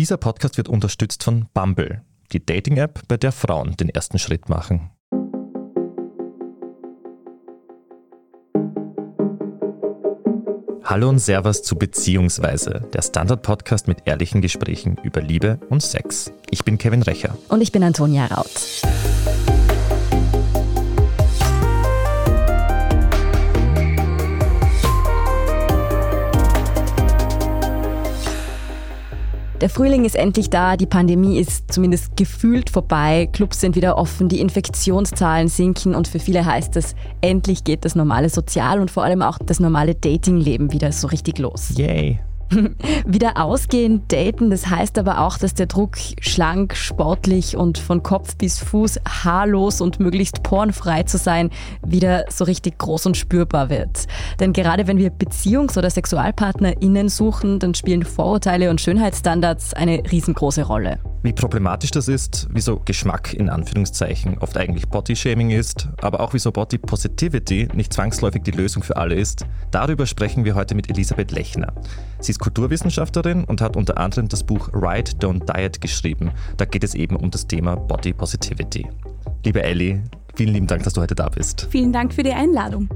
[0.00, 2.00] Dieser Podcast wird unterstützt von Bumble,
[2.32, 4.88] die Dating-App, bei der Frauen den ersten Schritt machen.
[10.82, 16.32] Hallo und Servus zu Beziehungsweise, der Standard-Podcast mit ehrlichen Gesprächen über Liebe und Sex.
[16.48, 17.36] Ich bin Kevin Recher.
[17.50, 18.80] Und ich bin Antonia Raut.
[29.60, 34.30] Der Frühling ist endlich da, die Pandemie ist zumindest gefühlt vorbei, Clubs sind wieder offen,
[34.30, 39.04] die Infektionszahlen sinken und für viele heißt es, endlich geht das normale Sozial- und vor
[39.04, 41.74] allem auch das normale Datingleben wieder so richtig los.
[41.76, 42.20] Yay!
[43.06, 48.36] Wieder ausgehen, daten, das heißt aber auch, dass der Druck schlank, sportlich und von Kopf
[48.36, 51.50] bis Fuß haarlos und möglichst pornfrei zu sein,
[51.86, 54.06] wieder so richtig groß und spürbar wird.
[54.40, 60.62] Denn gerade wenn wir Beziehungs- oder SexualpartnerInnen suchen, dann spielen Vorurteile und Schönheitsstandards eine riesengroße
[60.62, 60.98] Rolle.
[61.22, 66.50] Wie problematisch das ist, wieso Geschmack in Anführungszeichen oft eigentlich Body-Shaming ist, aber auch wieso
[66.50, 71.30] Body Positivity nicht zwangsläufig die Lösung für alle ist, darüber sprechen wir heute mit Elisabeth
[71.30, 71.74] Lechner.
[72.20, 76.32] Sie ist Kulturwissenschaftlerin und hat unter anderem das Buch Ride, Don't Diet geschrieben.
[76.56, 78.88] Da geht es eben um das Thema Body Positivity.
[79.44, 80.02] Liebe Ellie,
[80.34, 81.68] vielen lieben Dank, dass du heute da bist.
[81.70, 82.88] Vielen Dank für die Einladung.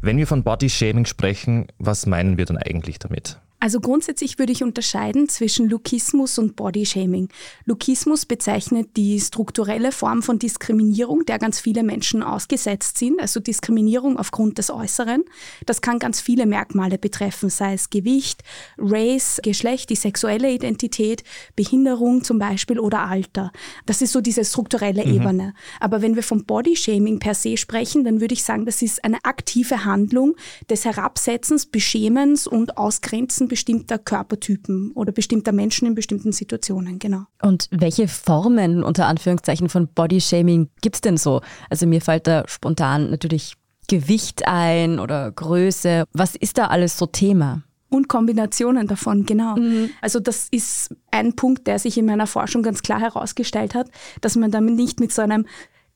[0.00, 3.38] Wenn wir von Body Shaming sprechen, was meinen wir dann eigentlich damit?
[3.62, 7.28] Also grundsätzlich würde ich unterscheiden zwischen Lookismus und Bodyshaming.
[7.66, 14.16] Lookismus bezeichnet die strukturelle Form von Diskriminierung, der ganz viele Menschen ausgesetzt sind, also Diskriminierung
[14.16, 15.24] aufgrund des Äußeren.
[15.66, 18.42] Das kann ganz viele Merkmale betreffen, sei es Gewicht,
[18.78, 21.22] Race, Geschlecht, die sexuelle Identität,
[21.54, 23.52] Behinderung zum Beispiel oder Alter.
[23.84, 25.14] Das ist so diese strukturelle mhm.
[25.14, 25.54] Ebene.
[25.80, 29.22] Aber wenn wir vom Bodyshaming per se sprechen, dann würde ich sagen, das ist eine
[29.24, 30.34] aktive Handlung
[30.70, 37.24] des Herabsetzens, Beschämens und Ausgrenzens bestimmter Körpertypen oder bestimmter Menschen in bestimmten Situationen, genau.
[37.42, 41.42] Und welche Formen unter Anführungszeichen von Bodyshaming gibt es denn so?
[41.68, 43.54] Also mir fällt da spontan natürlich
[43.88, 46.04] Gewicht ein oder Größe.
[46.12, 47.64] Was ist da alles so Thema?
[47.88, 49.56] Und Kombinationen davon, genau.
[49.56, 49.90] Mhm.
[50.00, 53.90] Also das ist ein Punkt, der sich in meiner Forschung ganz klar herausgestellt hat,
[54.20, 55.44] dass man damit nicht mit so einem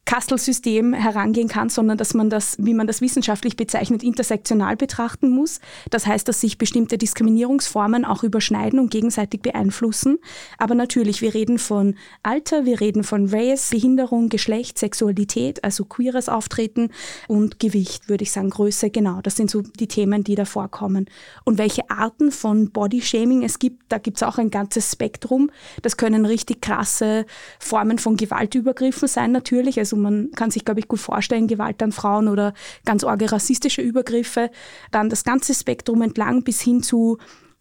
[0.06, 5.60] Kastelsystem herangehen kann, sondern dass man das, wie man das wissenschaftlich bezeichnet, intersektional betrachten muss.
[5.90, 10.18] Das heißt, dass sich bestimmte Diskriminierungsformen auch überschneiden und gegenseitig beeinflussen.
[10.58, 16.28] Aber natürlich, wir reden von Alter, wir reden von Race, Behinderung, Geschlecht, Sexualität, also queeres
[16.28, 16.90] Auftreten
[17.26, 19.20] und Gewicht, würde ich sagen, Größe, genau.
[19.22, 21.06] Das sind so die Themen, die da vorkommen.
[21.44, 25.50] Und welche Arten von Bodyshaming es gibt, da gibt es auch ein ganzes Spektrum.
[25.82, 27.24] Das können richtig krasse
[27.58, 29.78] Formen von Gewaltübergriffen sein, natürlich.
[29.78, 33.30] Also also man kann sich, glaube ich, gut vorstellen, Gewalt an Frauen oder ganz orge
[33.30, 34.50] rassistische Übergriffe.
[34.90, 37.18] Dann das ganze Spektrum entlang bis hin zu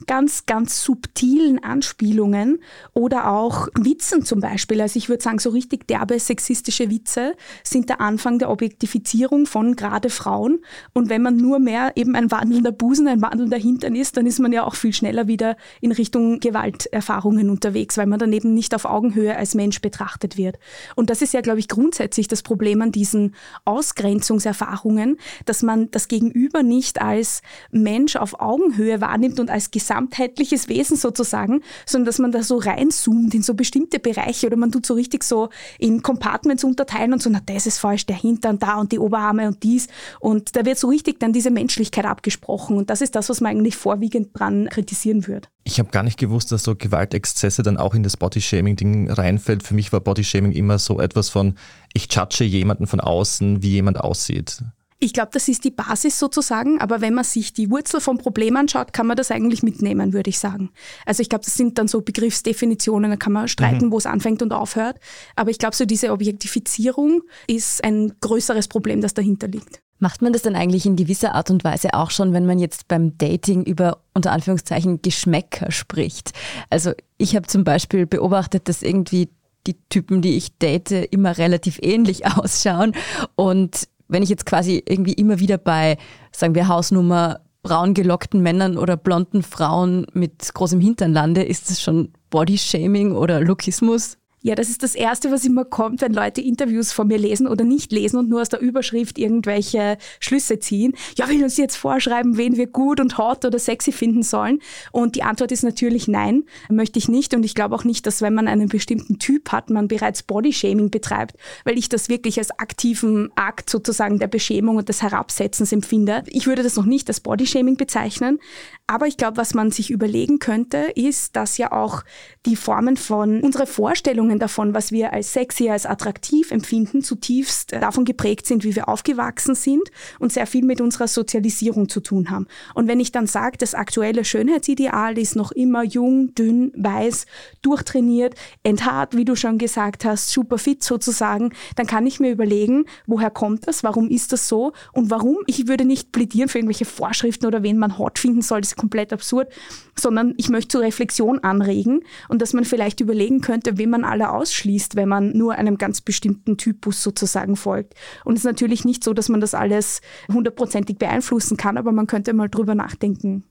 [0.08, 2.60] ganz, ganz subtilen Anspielungen
[2.94, 4.82] oder auch Witzen zum Beispiel.
[4.82, 9.76] Also ich würde sagen, so richtig derbe sexistische Witze sind der Anfang der Objektifizierung von
[9.76, 10.60] gerade Frauen.
[10.94, 14.40] Und wenn man nur mehr eben ein wandelnder Busen, ein wandelnder Hintern ist, dann ist
[14.40, 18.76] man ja auch viel schneller wieder in Richtung Gewalterfahrungen unterwegs, weil man dann eben nicht
[18.76, 20.58] auf Augenhöhe als Mensch betrachtet wird.
[20.96, 26.08] Und das ist ja, glaube ich, grundsätzlich das Problem an diesen Ausgrenzungserfahrungen, dass man das
[26.08, 32.20] Gegenüber nicht als Mensch auf Augenhöhe wahrnimmt und als Gesamt gesamtheitliches Wesen sozusagen, sondern dass
[32.20, 36.02] man da so reinzoomt in so bestimmte Bereiche oder man tut so richtig so in
[36.02, 39.62] Compartments unterteilen und so, na, das ist falsch, der Hintern da und die Oberarme und
[39.64, 39.88] dies.
[40.22, 42.78] Und da wird so richtig dann diese Menschlichkeit abgesprochen.
[42.78, 45.50] Und das ist das, was man eigentlich vorwiegend dran kritisieren würde.
[45.66, 49.64] Ich habe gar nicht gewusst, dass so Gewaltexzesse dann auch in das Bodyshaming-Ding reinfällt.
[49.64, 51.56] Für mich war Bodyshaming immer so etwas von,
[51.94, 54.64] ich judge jemanden von außen, wie jemand aussieht.
[55.04, 58.56] Ich glaube, das ist die Basis sozusagen, aber wenn man sich die Wurzel vom Problem
[58.56, 60.70] anschaut, kann man das eigentlich mitnehmen, würde ich sagen.
[61.06, 63.92] Also ich glaube, das sind dann so Begriffsdefinitionen, da kann man streiten, mhm.
[63.92, 65.02] wo es anfängt und aufhört.
[65.36, 69.82] Aber ich glaube, so diese Objektifizierung ist ein größeres Problem, das dahinter liegt.
[70.00, 72.88] Macht man das dann eigentlich in gewisser Art und Weise auch schon, wenn man jetzt
[72.88, 76.32] beim Dating über unter Anführungszeichen Geschmäcker spricht?
[76.70, 79.28] Also ich habe zum Beispiel beobachtet, dass irgendwie
[79.68, 82.94] die Typen, die ich date, immer relativ ähnlich ausschauen
[83.36, 85.98] und wenn ich jetzt quasi irgendwie immer wieder bei,
[86.32, 91.82] sagen wir, Hausnummer braun gelockten Männern oder blonden Frauen mit großem Hintern lande, ist das
[91.82, 94.18] schon Bodyshaming oder Lookismus?
[94.46, 97.64] Ja, das ist das Erste, was immer kommt, wenn Leute Interviews von mir lesen oder
[97.64, 100.94] nicht lesen und nur aus der Überschrift irgendwelche Schlüsse ziehen.
[101.16, 104.60] Ja, will uns jetzt vorschreiben, wen wir gut und hot oder sexy finden sollen?
[104.92, 107.34] Und die Antwort ist natürlich nein, möchte ich nicht.
[107.34, 110.90] Und ich glaube auch nicht, dass wenn man einen bestimmten Typ hat, man bereits Bodyshaming
[110.90, 116.22] betreibt, weil ich das wirklich als aktiven Akt sozusagen der Beschämung und des Herabsetzens empfinde.
[116.28, 118.40] Ich würde das noch nicht als Bodyshaming bezeichnen.
[118.88, 122.04] Aber ich glaube, was man sich überlegen könnte, ist, dass ja auch
[122.46, 128.06] die Formen von unsere Vorstellungen davon, was wir als sexy, als attraktiv empfinden, zutiefst davon
[128.06, 129.84] geprägt sind, wie wir aufgewachsen sind
[130.20, 132.48] und sehr viel mit unserer Sozialisierung zu tun haben.
[132.74, 137.26] Und wenn ich dann sage, das aktuelle Schönheitsideal ist noch immer jung, dünn, weiß,
[137.62, 142.86] durchtrainiert, enthaart, wie du schon gesagt hast, super fit sozusagen, dann kann ich mir überlegen,
[143.06, 145.38] woher kommt das, warum ist das so und warum.
[145.48, 148.78] Ich würde nicht plädieren für irgendwelche Vorschriften oder wen man hot finden soll, das ist
[148.78, 149.52] komplett absurd,
[149.98, 154.32] sondern ich möchte zur Reflexion anregen und dass man vielleicht überlegen könnte, wen man alle
[154.32, 157.94] ausschließt, wenn man nur einem ganz bestimmten Typus sozusagen folgt.
[158.26, 160.02] Und es ist natürlich nicht so, dass man das alles
[160.32, 163.44] hundertprozentig beeinflussen kann, aber man könnte mal drüber nachdenken.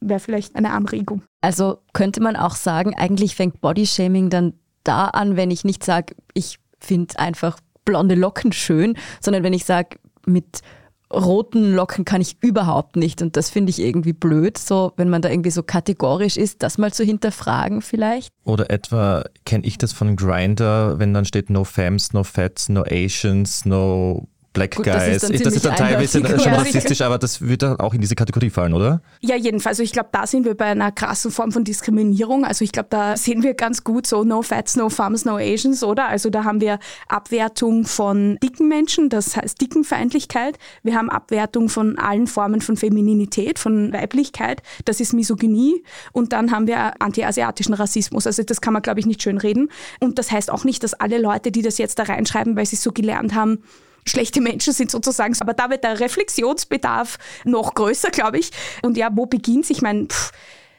[0.00, 1.22] Wäre vielleicht eine Anregung.
[1.42, 4.54] Also könnte man auch sagen, eigentlich fängt Bodyshaming dann
[4.84, 9.64] da an, wenn ich nicht sage, ich finde einfach blonde Locken schön, sondern wenn ich
[9.64, 10.62] sage, mit
[11.12, 13.22] roten Locken kann ich überhaupt nicht.
[13.22, 16.78] Und das finde ich irgendwie blöd, so wenn man da irgendwie so kategorisch ist, das
[16.78, 18.32] mal zu hinterfragen vielleicht.
[18.44, 22.84] Oder etwa kenne ich das von Grinder, wenn dann steht No Femmes, No Fats, No
[22.88, 24.94] Asians, No Black Gut, Guys.
[24.94, 28.00] Das ist dann, das ist dann teilweise schon rassistisch, aber das würde dann auch in
[28.00, 29.00] diese Kategorie fallen, oder?
[29.20, 29.70] Ja, jedenfalls.
[29.70, 32.44] Also ich glaube, da sind wir bei einer krassen Form von Diskriminierung.
[32.44, 35.84] Also ich glaube, da sehen wir ganz gut so No Fats, No Farms, No Asians,
[35.84, 36.08] oder?
[36.08, 40.58] Also da haben wir Abwertung von dicken Menschen, das heißt Dickenfeindlichkeit.
[40.82, 44.62] Wir haben Abwertung von allen Formen von Femininität, von Weiblichkeit.
[44.84, 45.84] Das ist Misogynie.
[46.10, 48.26] Und dann haben wir anti-asiatischen Rassismus.
[48.26, 49.68] Also das kann man, glaube ich, nicht schön reden.
[50.00, 52.76] Und das heißt auch nicht, dass alle Leute, die das jetzt da reinschreiben, weil sie
[52.76, 53.62] so gelernt haben,
[54.06, 55.34] schlechte Menschen sind sozusagen.
[55.40, 58.50] Aber da wird der Reflexionsbedarf noch größer, glaube ich.
[58.82, 60.08] Und ja, wo beginnt Ich meine,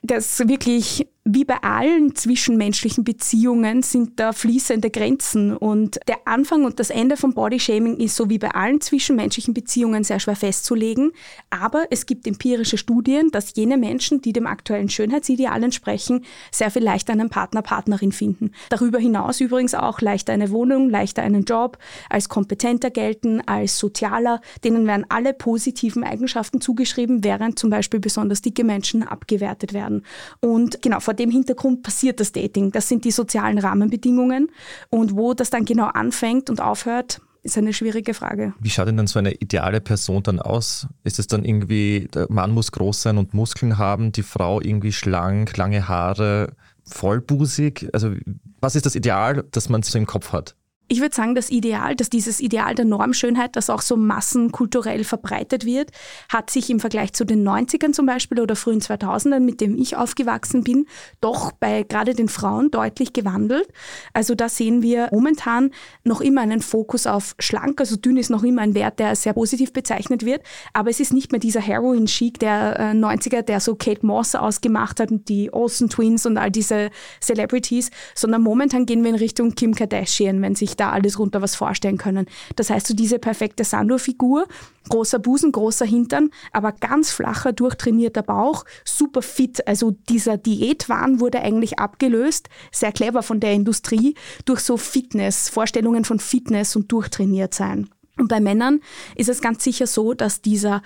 [0.04, 6.80] das wirklich wie bei allen zwischenmenschlichen Beziehungen sind da fließende Grenzen und der Anfang und
[6.80, 11.12] das Ende von Bodyshaming ist so wie bei allen zwischenmenschlichen Beziehungen sehr schwer festzulegen.
[11.52, 16.84] Aber es gibt empirische Studien, dass jene Menschen, die dem aktuellen Schönheitsideal entsprechen, sehr viel
[16.84, 18.52] leichter einen Partner, Partnerin finden.
[18.70, 21.78] Darüber hinaus übrigens auch leichter eine Wohnung, leichter einen Job,
[22.10, 24.42] als kompetenter gelten, als sozialer.
[24.64, 30.04] Denen werden alle positiven Eigenschaften zugeschrieben, während zum Beispiel besonders dicke Menschen abgewertet werden.
[30.40, 32.72] Und genau, vor dem Hintergrund passiert das Dating.
[32.72, 34.50] Das sind die sozialen Rahmenbedingungen.
[34.90, 38.54] Und wo das dann genau anfängt und aufhört, ist eine schwierige Frage.
[38.62, 40.88] Wie schaut denn dann so eine ideale Person dann aus?
[41.04, 44.94] Ist es dann irgendwie, der Mann muss groß sein und Muskeln haben, die Frau irgendwie
[44.94, 46.54] schlank, lange Haare,
[46.86, 47.90] vollbusig?
[47.92, 48.14] Also
[48.62, 50.56] was ist das Ideal, das man so im Kopf hat?
[50.92, 55.66] Ich würde sagen, das Ideal, dass dieses Ideal der Normschönheit, das auch so massenkulturell verbreitet
[55.66, 55.90] wird,
[56.28, 59.96] hat sich im Vergleich zu den 90ern zum Beispiel oder frühen 2000ern, mit dem ich
[59.96, 60.88] aufgewachsen bin,
[61.22, 63.70] doch bei gerade den Frauen deutlich gewandelt.
[64.12, 65.72] Also da sehen wir momentan
[66.04, 69.32] noch immer einen Fokus auf schlank, also dünn ist noch immer ein Wert, der sehr
[69.32, 70.42] positiv bezeichnet wird,
[70.74, 75.00] aber es ist nicht mehr dieser Heroin-Chic der 90er, äh, der so Kate Moss ausgemacht
[75.00, 76.90] hat und die Olsen Twins und all diese
[77.22, 81.56] Celebrities, sondern momentan gehen wir in Richtung Kim Kardashian, wenn sich da alles runter was
[81.56, 82.26] vorstellen können.
[82.56, 84.48] Das heißt, so diese perfekte Sandur-Figur,
[84.90, 89.68] großer Busen, großer Hintern, aber ganz flacher, durchtrainierter Bauch, super fit.
[89.68, 96.04] Also dieser Diätwahn wurde eigentlich abgelöst, sehr clever von der Industrie, durch so Fitness, Vorstellungen
[96.04, 97.90] von Fitness und durchtrainiert sein.
[98.18, 98.82] Und bei Männern
[99.16, 100.82] ist es ganz sicher so, dass dieser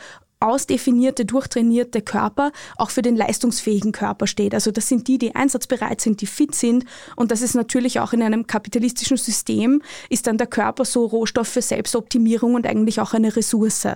[0.46, 4.54] ausdefinierte, durchtrainierte Körper auch für den leistungsfähigen Körper steht.
[4.54, 6.86] Also das sind die, die einsatzbereit sind, die fit sind.
[7.16, 11.48] Und das ist natürlich auch in einem kapitalistischen System, ist dann der Körper so Rohstoff
[11.48, 13.88] für Selbstoptimierung und eigentlich auch eine Ressource.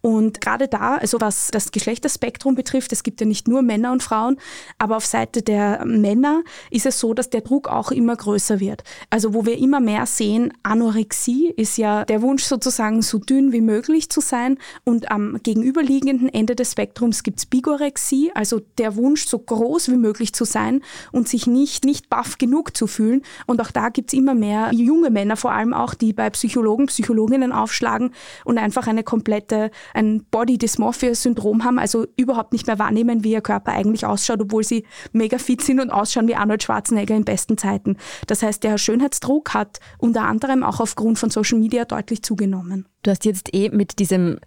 [0.00, 4.02] Und gerade da, also was das Geschlechterspektrum betrifft, es gibt ja nicht nur Männer und
[4.02, 4.38] Frauen,
[4.78, 8.84] aber auf Seite der Männer ist es so, dass der Druck auch immer größer wird.
[9.10, 13.60] Also wo wir immer mehr sehen, Anorexie ist ja der Wunsch sozusagen so dünn wie
[13.60, 18.96] möglich zu sein und am gegenüber gegenüberliegenden Ende des Spektrums gibt es Bigorexie, also der
[18.96, 23.22] Wunsch, so groß wie möglich zu sein und sich nicht, nicht baff genug zu fühlen.
[23.46, 26.86] Und auch da gibt es immer mehr junge Männer, vor allem auch, die bei Psychologen,
[26.86, 28.12] Psychologinnen aufschlagen
[28.44, 33.40] und einfach eine komplette, ein Body Dysmorphia-Syndrom haben, also überhaupt nicht mehr wahrnehmen, wie ihr
[33.40, 37.56] Körper eigentlich ausschaut, obwohl sie mega fit sind und ausschauen wie Arnold Schwarzenegger in besten
[37.56, 37.96] Zeiten.
[38.26, 42.86] Das heißt, der Schönheitsdruck hat unter anderem auch aufgrund von Social Media deutlich zugenommen.
[43.02, 44.38] Du hast jetzt eh mit diesem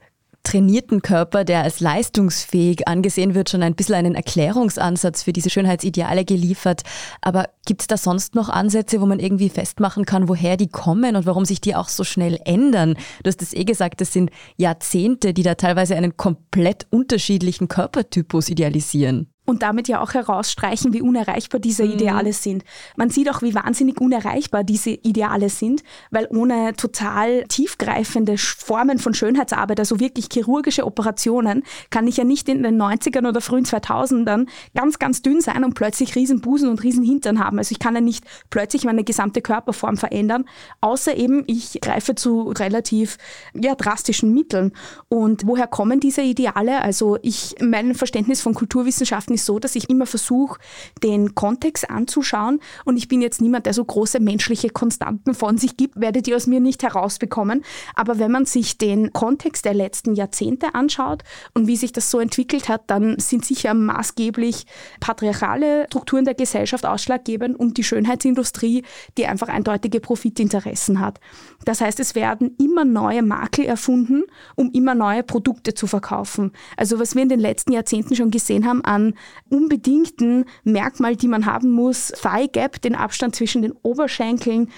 [0.44, 6.26] trainierten Körper, der als leistungsfähig angesehen wird, schon ein bisschen einen Erklärungsansatz für diese Schönheitsideale
[6.26, 6.84] geliefert.
[7.22, 11.16] Aber gibt es da sonst noch Ansätze, wo man irgendwie festmachen kann, woher die kommen
[11.16, 12.96] und warum sich die auch so schnell ändern?
[13.24, 18.50] Du hast es eh gesagt, das sind Jahrzehnte, die da teilweise einen komplett unterschiedlichen Körpertypus
[18.50, 21.92] idealisieren und damit ja auch herausstreichen, wie unerreichbar diese mhm.
[21.92, 22.34] Ideale mhm.
[22.34, 22.64] sind.
[22.96, 29.14] Man sieht auch, wie wahnsinnig unerreichbar diese Ideale sind, weil ohne total tiefgreifende Formen von
[29.14, 34.48] Schönheitsarbeit, also wirklich chirurgische Operationen, kann ich ja nicht in den 90ern oder frühen 2000ern
[34.76, 37.58] ganz, ganz dünn sein und plötzlich riesen Busen und riesen Hintern haben.
[37.58, 40.46] Also ich kann ja nicht plötzlich meine gesamte Körperform verändern,
[40.82, 43.18] außer eben ich greife zu relativ
[43.54, 44.72] ja, drastischen Mitteln.
[45.10, 46.82] Und woher kommen diese Ideale?
[46.82, 50.60] Also ich, mein Verständnis von Kulturwissenschaften ist ist so, dass ich immer versuche,
[51.04, 55.78] den Kontext anzuschauen und ich bin jetzt niemand, der so große menschliche Konstanten von sich
[55.78, 57.64] gibt, werdet ihr aus mir nicht herausbekommen.
[57.96, 61.24] Aber wenn man sich den Kontext der letzten Jahrzehnte anschaut
[61.54, 64.66] und wie sich das so entwickelt hat, dann sind sicher maßgeblich
[65.00, 68.84] patriarchale Strukturen der Gesellschaft ausschlaggebend und die Schönheitsindustrie,
[69.18, 71.20] die einfach eindeutige Profitinteressen hat.
[71.66, 74.24] Das heißt, es werden immer neue Makel erfunden,
[74.56, 76.52] um immer neue Produkte zu verkaufen.
[76.78, 79.14] Also was wir in den letzten Jahrzehnten schon gesehen haben an
[79.50, 82.10] unbedingten Merkmal, die man haben muss.
[82.10, 84.70] Thigh Gap, den Abstand zwischen den Oberschenkeln,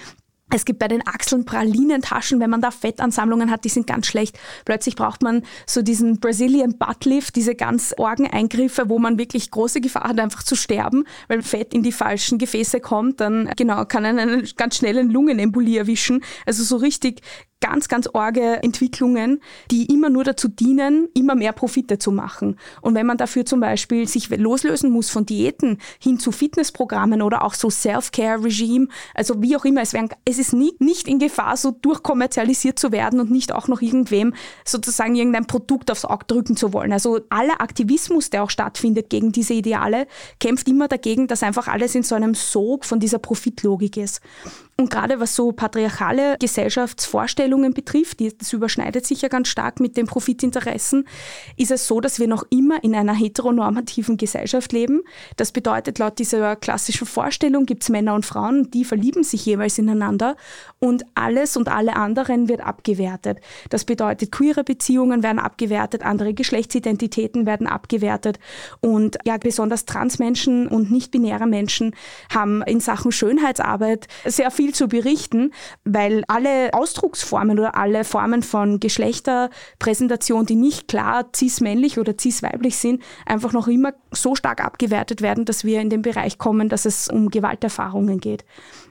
[0.50, 4.38] es gibt bei den Achseln Pralinentaschen, wenn man da Fettansammlungen hat, die sind ganz schlecht.
[4.64, 9.80] Plötzlich braucht man so diesen Brazilian Butt Lift, diese ganz Orgeneingriffe, wo man wirklich große
[9.80, 13.20] Gefahr hat, einfach zu sterben, weil Fett in die falschen Gefäße kommt.
[13.20, 16.22] Dann genau kann einen ganz schnellen Lungenembolie erwischen.
[16.46, 17.22] Also so richtig
[17.64, 19.40] ganz, ganz orge Entwicklungen,
[19.70, 22.58] die immer nur dazu dienen, immer mehr Profite zu machen.
[22.82, 27.42] Und wenn man dafür zum Beispiel sich loslösen muss von Diäten hin zu Fitnessprogrammen oder
[27.42, 31.56] auch so Self-Care-Regime, also wie auch immer, es, werden, es ist nie, nicht in Gefahr,
[31.56, 34.34] so durchkommerzialisiert zu werden und nicht auch noch irgendwem
[34.66, 36.92] sozusagen irgendein Produkt aufs Auge drücken zu wollen.
[36.92, 40.06] Also aller Aktivismus, der auch stattfindet gegen diese Ideale,
[40.38, 44.20] kämpft immer dagegen, dass einfach alles in so einem Sog von dieser Profitlogik ist.
[44.76, 50.06] Und gerade was so patriarchale Gesellschaftsvorstellungen betrifft, das überschneidet sich ja ganz stark mit den
[50.06, 51.06] Profitinteressen,
[51.56, 55.02] ist es so, dass wir noch immer in einer heteronormativen Gesellschaft leben.
[55.36, 59.78] Das bedeutet, laut dieser klassischen Vorstellung gibt es Männer und Frauen, die verlieben sich jeweils
[59.78, 60.36] ineinander
[60.80, 63.38] und alles und alle anderen wird abgewertet.
[63.70, 68.40] Das bedeutet, queere Beziehungen werden abgewertet, andere Geschlechtsidentitäten werden abgewertet
[68.80, 71.94] und ja, besonders Transmenschen und nicht-binäre Menschen
[72.34, 75.52] haben in Sachen Schönheitsarbeit sehr viel viel zu berichten,
[75.84, 83.02] weil alle Ausdrucksformen oder alle Formen von Geschlechterpräsentation, die nicht klar cis-männlich oder cis-weiblich sind,
[83.26, 87.08] einfach noch immer so stark abgewertet werden, dass wir in den Bereich kommen, dass es
[87.08, 88.44] um Gewalterfahrungen geht.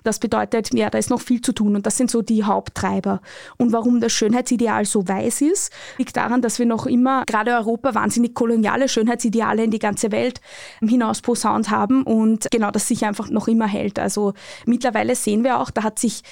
[0.04, 3.22] Das bedeutet, ja, da ist noch viel zu tun und das sind so die Haupttreiber.
[3.58, 7.96] Und warum das Schönheitsideal so weiß ist, liegt daran, dass wir noch immer, gerade Europa,
[7.96, 10.42] wahnsinnig koloniale Schönheitsideale in die ganze Welt
[10.82, 14.00] hinaus posaunt haben und genau das sich einfach noch immer hält.
[14.00, 14.34] Also
[14.66, 16.24] mittlerweile sehen wir auch, da hat sich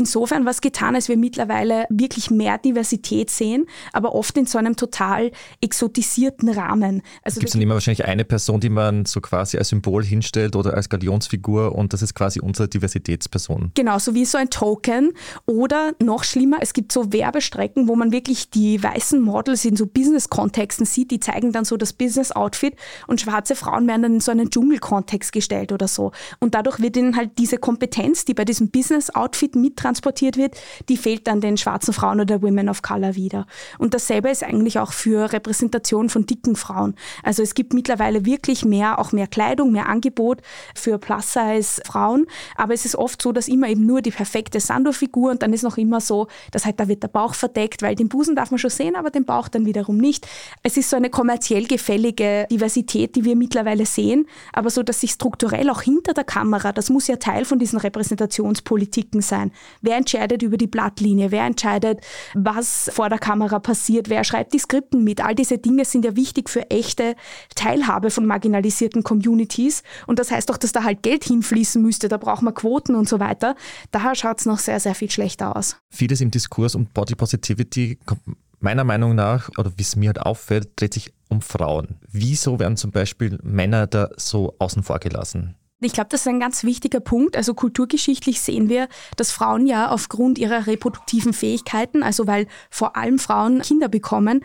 [0.00, 4.74] insofern was getan, als wir mittlerweile wirklich mehr Diversität sehen, aber oft in so einem
[4.74, 5.30] total
[5.60, 7.02] exotisierten Rahmen.
[7.22, 10.56] Also Gibt es dann immer wahrscheinlich eine Person, die man so quasi als Symbol hinstellt
[10.56, 13.72] oder als Galionsfigur und das ist quasi unsere Diversitätsperson?
[13.74, 15.12] Genau, so wie so ein Token
[15.46, 19.86] oder noch schlimmer, es gibt so Werbestrecken, wo man wirklich die weißen Models in so
[19.86, 22.74] Business-Kontexten sieht, die zeigen dann so das Business-Outfit
[23.06, 26.12] und schwarze Frauen werden dann in so einen Dschungelkontext gestellt oder so.
[26.38, 30.54] Und dadurch wird ihnen halt diese Kompetenz, die bei diesem Business-Outfit mit transportiert wird,
[30.88, 33.46] die fehlt dann den schwarzen Frauen oder Women of Color wieder.
[33.78, 36.94] Und dasselbe ist eigentlich auch für Repräsentation von dicken Frauen.
[37.24, 40.42] Also es gibt mittlerweile wirklich mehr, auch mehr Kleidung, mehr Angebot
[40.76, 45.42] für Plus-Size-Frauen, aber es ist oft so, dass immer eben nur die perfekte Sando-Figur und
[45.42, 48.36] dann ist noch immer so, dass halt da wird der Bauch verdeckt, weil den Busen
[48.36, 50.28] darf man schon sehen, aber den Bauch dann wiederum nicht.
[50.62, 55.10] Es ist so eine kommerziell gefällige Diversität, die wir mittlerweile sehen, aber so, dass sich
[55.10, 60.42] strukturell auch hinter der Kamera, das muss ja Teil von diesen Repräsentationspolitiken sein, Wer entscheidet
[60.42, 61.30] über die Blattlinie?
[61.30, 62.00] Wer entscheidet,
[62.34, 64.08] was vor der Kamera passiert?
[64.08, 65.24] Wer schreibt die Skripten mit?
[65.24, 67.14] All diese Dinge sind ja wichtig für echte
[67.54, 69.82] Teilhabe von marginalisierten Communities.
[70.06, 72.08] Und das heißt auch, dass da halt Geld hinfließen müsste.
[72.08, 73.54] Da braucht man Quoten und so weiter.
[73.90, 75.76] Daher schaut es noch sehr, sehr viel schlechter aus.
[75.90, 78.22] Vieles im Diskurs um Body Positivity kommt
[78.60, 81.96] meiner Meinung nach, oder wie es mir halt auffällt, dreht sich um Frauen.
[82.10, 85.56] Wieso werden zum Beispiel Männer da so außen vor gelassen?
[85.82, 87.36] Ich glaube, das ist ein ganz wichtiger Punkt.
[87.36, 93.18] Also kulturgeschichtlich sehen wir, dass Frauen ja aufgrund ihrer reproduktiven Fähigkeiten, also weil vor allem
[93.18, 94.44] Frauen Kinder bekommen,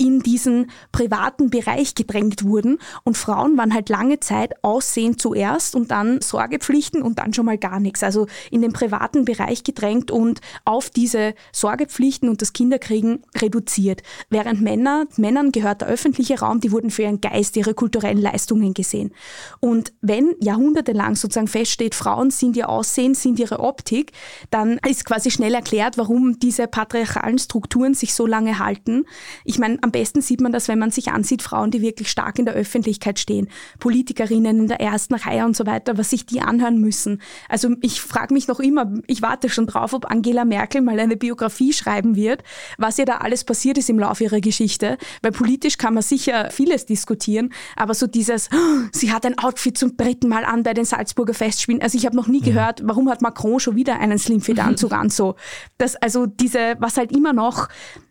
[0.00, 2.78] in diesen privaten Bereich gedrängt wurden.
[3.04, 7.58] Und Frauen waren halt lange Zeit Aussehen zuerst und dann Sorgepflichten und dann schon mal
[7.58, 8.02] gar nichts.
[8.02, 14.02] Also in den privaten Bereich gedrängt und auf diese Sorgepflichten und das Kinderkriegen reduziert.
[14.30, 18.72] Während Männer, Männern gehört der öffentliche Raum, die wurden für ihren Geist, ihre kulturellen Leistungen
[18.72, 19.12] gesehen.
[19.60, 24.12] Und wenn jahrhundertelang sozusagen feststeht, Frauen sind ihr Aussehen, sind ihre Optik,
[24.50, 29.04] dann ist quasi schnell erklärt, warum diese patriarchalen Strukturen sich so lange halten.
[29.44, 32.38] Ich meine, am besten sieht man das, wenn man sich ansieht, Frauen, die wirklich stark
[32.38, 33.48] in der Öffentlichkeit stehen,
[33.80, 37.20] Politikerinnen in der ersten Reihe und so weiter, was sich die anhören müssen.
[37.48, 41.16] Also ich frage mich noch immer, ich warte schon drauf, ob Angela Merkel mal eine
[41.16, 42.44] Biografie schreiben wird,
[42.78, 46.50] was ihr da alles passiert ist im Laufe ihrer Geschichte, weil politisch kann man sicher
[46.52, 50.72] vieles diskutieren, aber so dieses, oh, sie hat ein Outfit zum dritten Mal an bei
[50.72, 52.44] den Salzburger Festspielen, also ich habe noch nie mhm.
[52.44, 55.34] gehört, warum hat Macron schon wieder einen Slimfit-Anzug an, so.
[55.78, 57.68] Das, also diese, was halt immer noch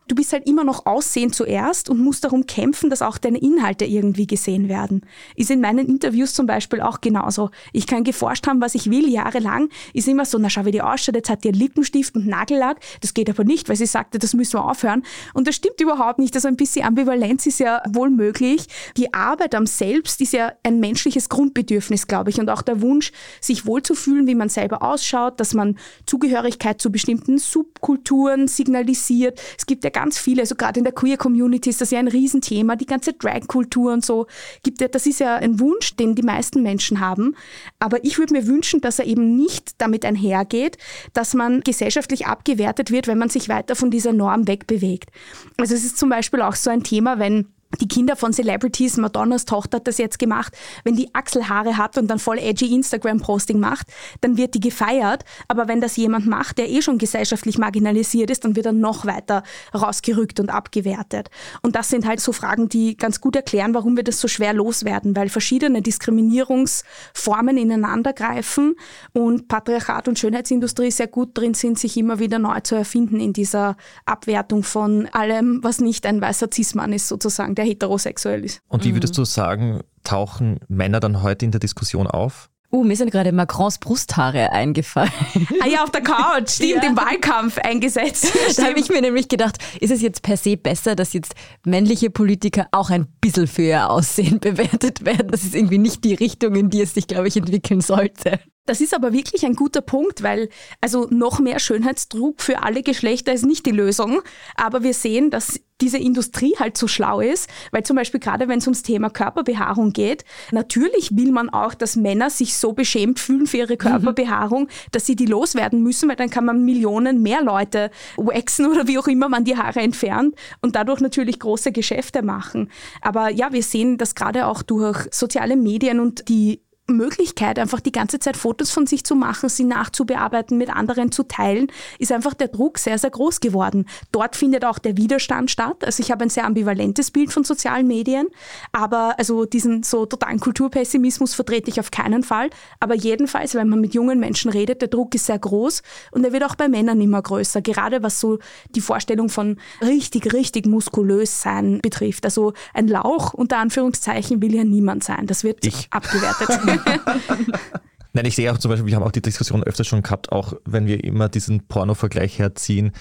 [0.09, 3.85] du bist halt immer noch Aussehen zuerst und musst darum kämpfen, dass auch deine Inhalte
[3.85, 5.05] irgendwie gesehen werden.
[5.35, 7.51] Ist in meinen Interviews zum Beispiel auch genauso.
[7.73, 9.69] Ich kann geforscht haben, was ich will, jahrelang.
[9.93, 12.79] Ist immer so, na schau, wie die ausschaut, jetzt hat die einen Lippenstift und Nagellack.
[13.01, 15.03] Das geht aber nicht, weil sie sagte, das müssen wir aufhören.
[15.33, 16.35] Und das stimmt überhaupt nicht.
[16.35, 18.65] Also ein bisschen Ambivalenz ist ja wohl möglich.
[18.97, 22.39] Die Arbeit am Selbst ist ja ein menschliches Grundbedürfnis, glaube ich.
[22.39, 23.11] Und auch der Wunsch,
[23.41, 29.39] sich wohlzufühlen, wie man selber ausschaut, dass man Zugehörigkeit zu bestimmten Subkulturen signalisiert.
[29.57, 32.07] Es gibt ja ganz viele, also gerade in der Queer Community ist das ja ein
[32.07, 34.27] Riesenthema, die ganze Drag-Kultur und so.
[34.63, 37.35] Gibt ja, das ist ja ein Wunsch, den die meisten Menschen haben.
[37.79, 40.77] Aber ich würde mir wünschen, dass er eben nicht damit einhergeht,
[41.11, 45.09] dass man gesellschaftlich abgewertet wird, wenn man sich weiter von dieser Norm wegbewegt.
[45.57, 47.47] Also es ist zum Beispiel auch so ein Thema, wenn
[47.77, 52.07] die Kinder von Celebrities, Madonnas Tochter hat das jetzt gemacht, wenn die Achselhaare hat und
[52.07, 53.87] dann voll edgy Instagram-Posting macht,
[54.21, 55.23] dann wird die gefeiert.
[55.47, 59.05] Aber wenn das jemand macht, der eh schon gesellschaftlich marginalisiert ist, dann wird er noch
[59.05, 61.29] weiter rausgerückt und abgewertet.
[61.61, 64.53] Und das sind halt so Fragen, die ganz gut erklären, warum wir das so schwer
[64.53, 68.77] loswerden, weil verschiedene Diskriminierungsformen ineinandergreifen
[69.13, 73.31] und Patriarchat und Schönheitsindustrie sehr gut drin sind, sich immer wieder neu zu erfinden in
[73.31, 78.61] dieser Abwertung von allem, was nicht ein weißer Cis-Mann ist, sozusagen der heterosexuell ist.
[78.67, 79.21] Und wie würdest mhm.
[79.21, 82.49] du sagen, tauchen Männer dann heute in der Diskussion auf?
[82.71, 85.11] Uh, mir sind gerade Macrons Brusthaare eingefallen.
[85.59, 86.89] Ah ja, auf der Couch, stimmt, ja.
[86.89, 88.31] im Wahlkampf eingesetzt.
[88.57, 91.33] da habe ich mir nämlich gedacht, ist es jetzt per se besser, dass jetzt
[91.65, 95.29] männliche Politiker auch ein bisschen für ihr Aussehen bewertet werden?
[95.31, 98.39] Das ist irgendwie nicht die Richtung, in die es sich, glaube ich, entwickeln sollte.
[98.67, 100.47] Das ist aber wirklich ein guter Punkt, weil
[100.79, 104.21] also noch mehr Schönheitsdruck für alle Geschlechter ist nicht die Lösung.
[104.55, 108.59] Aber wir sehen, dass diese Industrie halt so schlau ist, weil zum Beispiel gerade wenn
[108.59, 113.47] es ums Thema Körperbehaarung geht, natürlich will man auch, dass Männer sich so beschämt fühlen
[113.47, 113.79] für ihre mhm.
[113.79, 114.69] Körperbehaarung, mhm.
[114.91, 118.97] dass sie die loswerden müssen, weil dann kann man Millionen mehr Leute waxen oder wie
[118.97, 122.69] auch immer man die Haare entfernt und dadurch natürlich große Geschäfte machen.
[123.01, 126.61] Aber ja, wir sehen das gerade auch durch soziale Medien und die
[126.97, 131.23] Möglichkeit, einfach die ganze Zeit Fotos von sich zu machen, sie nachzubearbeiten, mit anderen zu
[131.23, 133.85] teilen, ist einfach der Druck sehr, sehr groß geworden.
[134.11, 135.83] Dort findet auch der Widerstand statt.
[135.83, 138.27] Also ich habe ein sehr ambivalentes Bild von sozialen Medien,
[138.71, 142.49] aber also diesen so totalen Kulturpessimismus vertrete ich auf keinen Fall.
[142.79, 146.33] Aber jedenfalls, wenn man mit jungen Menschen redet, der Druck ist sehr groß und er
[146.33, 148.39] wird auch bei Männern immer größer, gerade was so
[148.75, 152.25] die Vorstellung von richtig, richtig muskulös sein betrifft.
[152.25, 155.27] Also ein Lauch unter Anführungszeichen will ja niemand sein.
[155.27, 155.87] Das wird ich.
[155.91, 156.49] abgewertet.
[158.13, 160.53] Nein, ich sehe auch zum Beispiel, wir haben auch die Diskussion öfter schon gehabt, auch
[160.65, 162.91] wenn wir immer diesen Porno-Vergleich herziehen,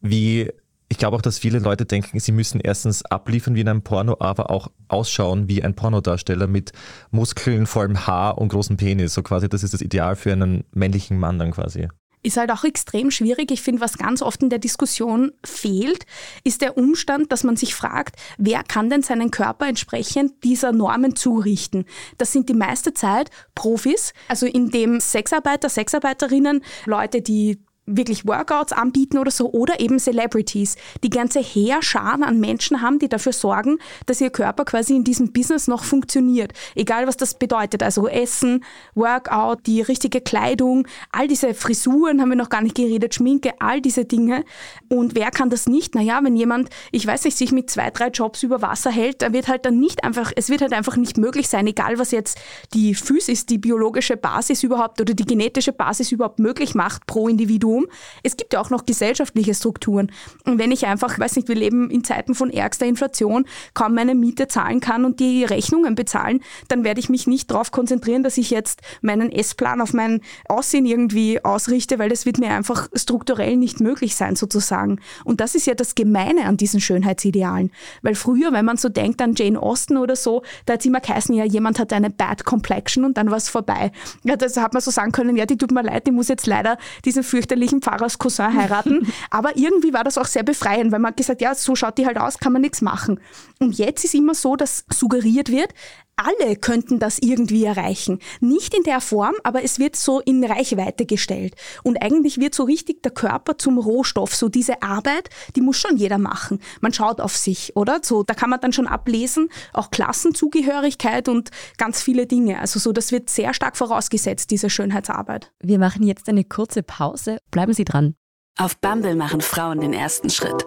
[0.00, 0.50] wie
[0.88, 4.16] ich glaube auch, dass viele Leute denken, sie müssen erstens abliefern wie in einem Porno,
[4.20, 6.72] aber auch ausschauen wie ein Pornodarsteller mit
[7.10, 9.14] Muskeln, vollem Haar und großem Penis.
[9.14, 11.88] So quasi, das ist das Ideal für einen männlichen Mann dann quasi
[12.26, 13.50] ist halt auch extrem schwierig.
[13.50, 16.04] Ich finde, was ganz oft in der Diskussion fehlt,
[16.44, 21.14] ist der Umstand, dass man sich fragt, wer kann denn seinen Körper entsprechend dieser Normen
[21.14, 21.86] zurichten?
[22.18, 28.72] Das sind die meiste Zeit Profis, also in dem Sexarbeiter, Sexarbeiterinnen, Leute, die wirklich Workouts
[28.72, 33.78] anbieten oder so oder eben Celebrities, die ganze Heerscharen an Menschen haben, die dafür sorgen,
[34.06, 36.52] dass ihr Körper quasi in diesem Business noch funktioniert.
[36.74, 37.82] Egal was das bedeutet.
[37.82, 43.14] Also Essen, Workout, die richtige Kleidung, all diese Frisuren haben wir noch gar nicht geredet,
[43.14, 44.44] Schminke, all diese Dinge.
[44.88, 45.94] Und wer kann das nicht?
[45.94, 49.32] Naja, wenn jemand, ich weiß nicht, sich mit zwei, drei Jobs über Wasser hält, dann
[49.32, 52.38] wird halt dann nicht einfach, es wird halt einfach nicht möglich sein, egal was jetzt
[52.74, 57.75] die Physis, die biologische Basis überhaupt oder die genetische Basis überhaupt möglich macht pro Individuum
[57.76, 57.86] Individuum.
[58.22, 60.10] Es gibt ja auch noch gesellschaftliche Strukturen.
[60.44, 64.14] Und wenn ich einfach, weiß nicht, wir leben in Zeiten von ärgster Inflation, kaum meine
[64.14, 68.36] Miete zahlen kann und die Rechnungen bezahlen, dann werde ich mich nicht darauf konzentrieren, dass
[68.38, 73.56] ich jetzt meinen Essplan auf mein Aussehen irgendwie ausrichte, weil das wird mir einfach strukturell
[73.56, 75.00] nicht möglich sein, sozusagen.
[75.24, 77.70] Und das ist ja das Gemeine an diesen Schönheitsidealen.
[78.02, 81.00] Weil früher, wenn man so denkt an Jane Austen oder so, da hat es immer
[81.00, 83.92] geheißen, ja, jemand hat eine Bad Complexion und dann war es vorbei.
[84.24, 86.46] Ja, das hat man so sagen können, ja, die tut mir leid, die muss jetzt
[86.46, 89.12] leider diesen fürchterlichen Pfarrerscousin heiraten.
[89.30, 92.18] Aber irgendwie war das auch sehr befreiend, weil man gesagt, ja, so schaut die halt
[92.18, 93.20] aus, kann man nichts machen.
[93.58, 95.72] Und jetzt ist immer so, dass suggeriert wird,
[96.16, 98.18] alle könnten das irgendwie erreichen.
[98.40, 101.54] Nicht in der Form, aber es wird so in Reichweite gestellt.
[101.82, 104.34] Und eigentlich wird so richtig der Körper zum Rohstoff.
[104.34, 106.60] So diese Arbeit, die muss schon jeder machen.
[106.80, 108.00] Man schaut auf sich, oder?
[108.02, 112.60] So, da kann man dann schon ablesen, auch Klassenzugehörigkeit und ganz viele Dinge.
[112.60, 115.52] Also so, das wird sehr stark vorausgesetzt, diese Schönheitsarbeit.
[115.62, 117.38] Wir machen jetzt eine kurze Pause.
[117.50, 118.14] Bleiben Sie dran.
[118.58, 120.64] Auf Bumble machen Frauen den ersten Schritt.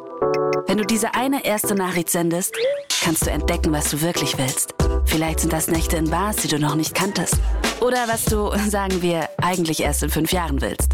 [0.67, 2.53] Wenn du diese eine erste Nachricht sendest,
[3.01, 4.73] kannst du entdecken, was du wirklich willst.
[5.05, 7.35] Vielleicht sind das Nächte in Bars, die du noch nicht kanntest.
[7.81, 10.93] Oder was du, sagen wir, eigentlich erst in fünf Jahren willst.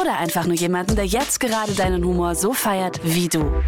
[0.00, 3.62] Oder einfach nur jemanden, der jetzt gerade deinen Humor so feiert wie du.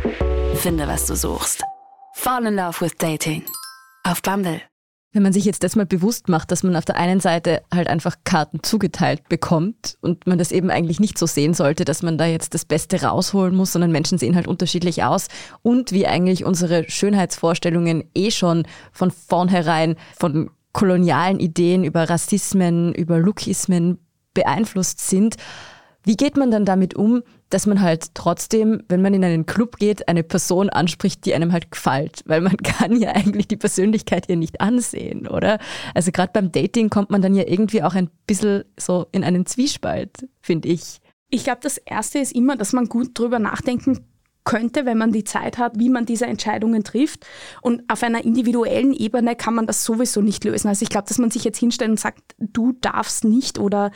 [0.56, 1.62] Finde, was du suchst.
[2.14, 3.44] Fall in Love with Dating.
[4.04, 4.62] Auf Bumble.
[5.14, 7.88] Wenn man sich jetzt das mal bewusst macht, dass man auf der einen Seite halt
[7.88, 12.16] einfach Karten zugeteilt bekommt und man das eben eigentlich nicht so sehen sollte, dass man
[12.16, 15.28] da jetzt das Beste rausholen muss, sondern Menschen sehen halt unterschiedlich aus
[15.60, 23.18] und wie eigentlich unsere Schönheitsvorstellungen eh schon von vornherein von kolonialen Ideen über Rassismen, über
[23.18, 23.98] Lookismen
[24.32, 25.36] beeinflusst sind.
[26.04, 29.76] Wie geht man dann damit um, dass man halt trotzdem, wenn man in einen Club
[29.76, 32.22] geht, eine Person anspricht, die einem halt gefällt?
[32.26, 35.58] Weil man kann ja eigentlich die Persönlichkeit hier nicht ansehen, oder?
[35.94, 39.46] Also gerade beim Dating kommt man dann ja irgendwie auch ein bisschen so in einen
[39.46, 41.00] Zwiespalt, finde ich.
[41.28, 44.04] Ich glaube, das Erste ist immer, dass man gut drüber nachdenken
[44.44, 47.26] könnte, wenn man die Zeit hat, wie man diese Entscheidungen trifft.
[47.60, 50.68] Und auf einer individuellen Ebene kann man das sowieso nicht lösen.
[50.68, 53.90] Also ich glaube, dass man sich jetzt hinstellt und sagt, du darfst nicht oder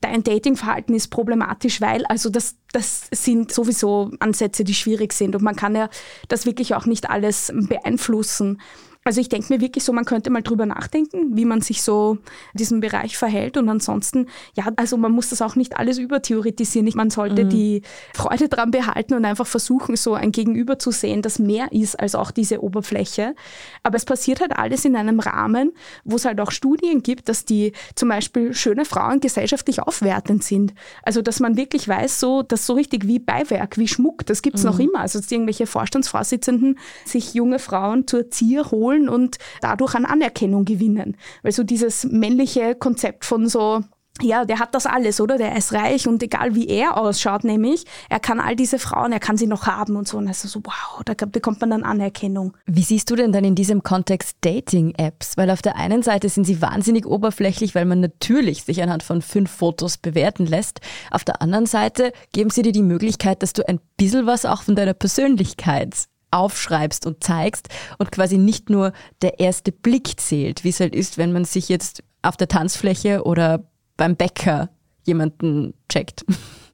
[0.00, 5.34] dein Datingverhalten ist problematisch, weil, also das, das sind sowieso Ansätze, die schwierig sind.
[5.34, 5.88] Und man kann ja
[6.28, 8.60] das wirklich auch nicht alles beeinflussen.
[9.02, 12.18] Also ich denke mir wirklich so, man könnte mal drüber nachdenken, wie man sich so
[12.52, 13.56] in diesem Bereich verhält.
[13.56, 16.90] Und ansonsten, ja, also man muss das auch nicht alles übertheoretisieren.
[16.94, 17.48] Man sollte mhm.
[17.48, 17.82] die
[18.14, 22.14] Freude dran behalten und einfach versuchen, so ein Gegenüber zu sehen, das mehr ist als
[22.14, 23.34] auch diese Oberfläche.
[23.82, 25.72] Aber es passiert halt alles in einem Rahmen,
[26.04, 30.74] wo es halt auch Studien gibt, dass die zum Beispiel schöne Frauen gesellschaftlich aufwertend sind.
[31.02, 34.56] Also dass man wirklich weiß, so, dass so richtig wie Beiwerk, wie Schmuck, das gibt
[34.56, 34.70] es mhm.
[34.70, 35.00] noch immer.
[35.00, 40.64] Also dass irgendwelche Vorstandsvorsitzenden sich junge Frauen zur Zier holen holen und dadurch an Anerkennung
[40.64, 41.16] gewinnen.
[41.42, 43.82] Weil so dieses männliche Konzept von so
[44.22, 45.38] ja, der hat das alles, oder?
[45.38, 49.18] Der ist reich und egal wie er ausschaut, nämlich, er kann all diese Frauen, er
[49.20, 50.18] kann sie noch haben und so.
[50.18, 52.54] Und also so, wow, da bekommt man dann Anerkennung.
[52.66, 55.38] Wie siehst du denn dann in diesem Kontext Dating-Apps?
[55.38, 59.22] Weil auf der einen Seite sind sie wahnsinnig oberflächlich, weil man natürlich sich anhand von
[59.22, 60.80] fünf Fotos bewerten lässt.
[61.10, 64.64] Auf der anderen Seite geben sie dir die Möglichkeit, dass du ein bisschen was auch
[64.64, 70.70] von deiner Persönlichkeit aufschreibst und zeigst und quasi nicht nur der erste Blick zählt, wie
[70.70, 73.64] es halt ist, wenn man sich jetzt auf der Tanzfläche oder
[73.96, 74.70] beim Bäcker
[75.04, 76.24] jemanden checkt.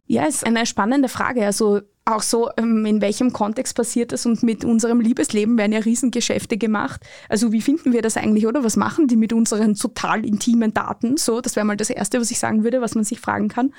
[0.09, 1.45] Ja, ist eine spannende Frage.
[1.45, 5.81] Also auch so, ähm, in welchem Kontext passiert das und mit unserem Liebesleben werden ja
[5.81, 7.01] Riesengeschäfte gemacht.
[7.29, 8.62] Also wie finden wir das eigentlich, oder?
[8.62, 11.16] Was machen die mit unseren total intimen Daten?
[11.16, 13.75] So, das wäre mal das Erste, was ich sagen würde, was man sich fragen kann.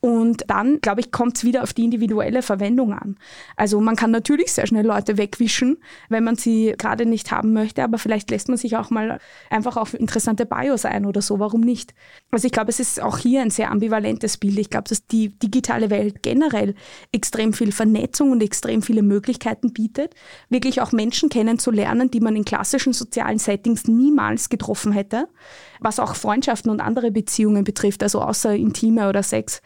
[0.00, 3.16] Und dann, glaube ich, kommt es wieder auf die individuelle Verwendung an.
[3.56, 7.82] Also man kann natürlich sehr schnell Leute wegwischen, wenn man sie gerade nicht haben möchte,
[7.82, 9.18] aber vielleicht lässt man sich auch mal
[9.50, 11.94] einfach auf interessante Bios ein oder so, warum nicht?
[12.30, 14.58] Also ich glaube, es ist auch hier ein sehr ambivalentes Bild.
[14.58, 16.76] Ich glaube, dass die digitale Welt generell
[17.10, 20.14] extrem viel Vernetzung und extrem viele Möglichkeiten bietet,
[20.48, 25.28] wirklich auch Menschen kennenzulernen, die man in klassischen sozialen Settings niemals getroffen hätte
[25.80, 29.62] was auch Freundschaften und andere Beziehungen betrifft, also außer Intime oder Sex.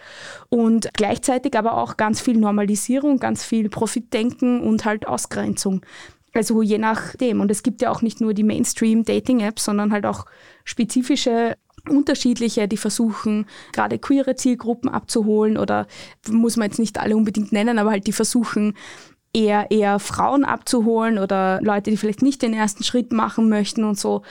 [0.48, 5.84] Und gleichzeitig aber auch ganz viel Normalisierung, ganz viel Profitdenken und halt Ausgrenzung.
[6.34, 7.40] Also je nachdem.
[7.40, 10.26] Und es gibt ja auch nicht nur die Mainstream-Dating-Apps, sondern halt auch
[10.64, 11.56] spezifische
[11.88, 15.86] unterschiedliche, die versuchen, gerade queere Zielgruppen abzuholen oder
[16.30, 18.74] muss man jetzt nicht alle unbedingt nennen, aber halt die versuchen,
[19.32, 23.98] eher, eher Frauen abzuholen oder Leute, die vielleicht nicht den ersten Schritt machen möchten und
[23.98, 24.22] so.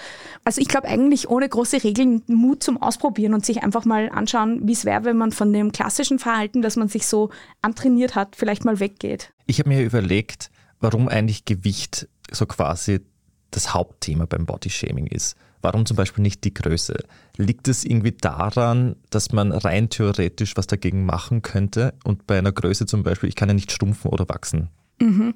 [0.45, 4.67] Also ich glaube eigentlich ohne große Regeln Mut zum Ausprobieren und sich einfach mal anschauen,
[4.67, 8.35] wie es wäre, wenn man von dem klassischen Verhalten, das man sich so antrainiert hat,
[8.35, 9.33] vielleicht mal weggeht.
[9.47, 13.01] Ich habe mir überlegt, warum eigentlich Gewicht so quasi
[13.49, 15.35] das Hauptthema beim Bodyshaming ist.
[15.63, 17.03] Warum zum Beispiel nicht die Größe?
[17.37, 22.51] Liegt es irgendwie daran, dass man rein theoretisch was dagegen machen könnte und bei einer
[22.51, 24.69] Größe zum Beispiel, ich kann ja nicht schrumpfen oder wachsen?
[25.01, 25.33] Mhm.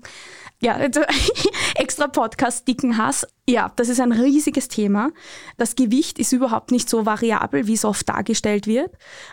[0.61, 1.01] Ja, also,
[1.75, 3.27] extra Podcast Dicken Hass.
[3.47, 5.11] Ja, das ist ein riesiges Thema.
[5.57, 8.91] Das Gewicht ist überhaupt nicht so variabel, wie es oft dargestellt wird.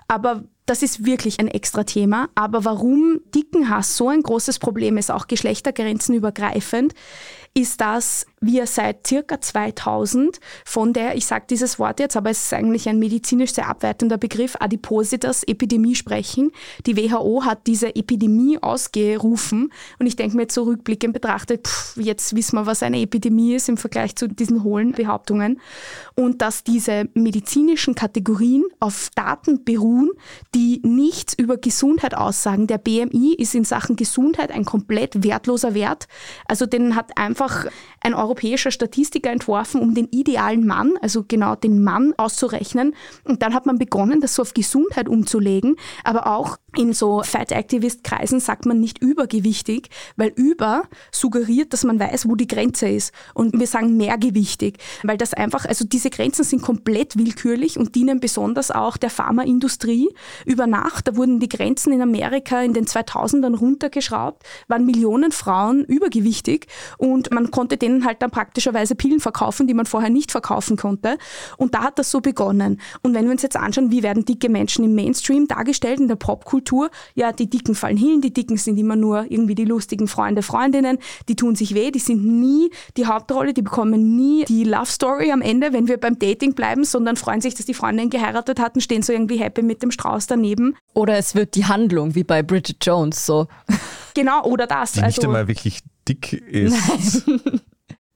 [0.08, 2.28] Aber das ist wirklich ein extra Thema.
[2.34, 6.94] Aber warum Dickenhass so ein großes Problem ist, auch geschlechtergrenzenübergreifend,
[7.54, 12.44] ist, dass wir seit circa 2000 von der, ich sage dieses Wort jetzt, aber es
[12.44, 16.50] ist eigentlich ein medizinisch sehr abwertender Begriff, Adipositas-Epidemie sprechen.
[16.84, 22.56] Die WHO hat diese Epidemie ausgerufen und ich denke mir zurückblickend betrachtet, pff, jetzt wissen
[22.56, 25.60] wir, was eine Epidemie ist im Vergleich zu diesen hohlen Behauptungen
[26.16, 30.10] und dass diese medizinischen Kategorien auf Daten beruhen,
[30.54, 32.66] die nichts über Gesundheit aussagen.
[32.66, 36.08] Der BMI ist in Sachen Gesundheit ein komplett wertloser Wert.
[36.46, 37.66] Also den hat einfach
[38.00, 42.94] ein europäischer Statistiker entworfen, um den idealen Mann, also genau den Mann auszurechnen.
[43.24, 45.76] Und dann hat man begonnen, das so auf Gesundheit umzulegen.
[46.02, 52.26] Aber auch in so Fat-Activist-Kreisen sagt man nicht übergewichtig, weil über suggeriert, dass man weiß,
[52.26, 53.12] wo die Grenze ist.
[53.34, 58.20] Und wir sagen mehrgewichtig, weil das einfach, also diese Grenzen sind komplett willkürlich und dienen
[58.20, 60.08] besonders auch der Pharmaindustrie.
[60.46, 65.84] Über Nacht, da wurden die Grenzen in Amerika in den 2000ern runtergeschraubt, waren Millionen Frauen
[65.84, 70.76] übergewichtig und man konnte denen halt dann praktischerweise Pillen verkaufen, die man vorher nicht verkaufen
[70.76, 71.18] konnte.
[71.56, 72.80] Und da hat das so begonnen.
[73.02, 76.16] Und wenn wir uns jetzt anschauen, wie werden dicke Menschen im Mainstream dargestellt, in der
[76.16, 80.42] Popkultur, ja, die Dicken fallen hin, die Dicken sind immer nur irgendwie die lustigen Freunde,
[80.42, 84.86] Freundinnen, die tun sich weh, die sind nie die Hauptrolle, die bekommen nie die Love
[84.86, 88.60] Story am Ende, wenn wir beim Dating bleiben, sondern freuen sich, dass die Freundin geheiratet
[88.60, 90.76] hatten, stehen so irgendwie happy mit dem Strauß daneben.
[90.94, 93.48] Oder es wird die Handlung, wie bei Bridget Jones, so.
[94.14, 94.92] Genau, oder das.
[94.92, 97.26] Die nicht also, einmal wirklich dick ist.
[97.26, 97.60] Nein.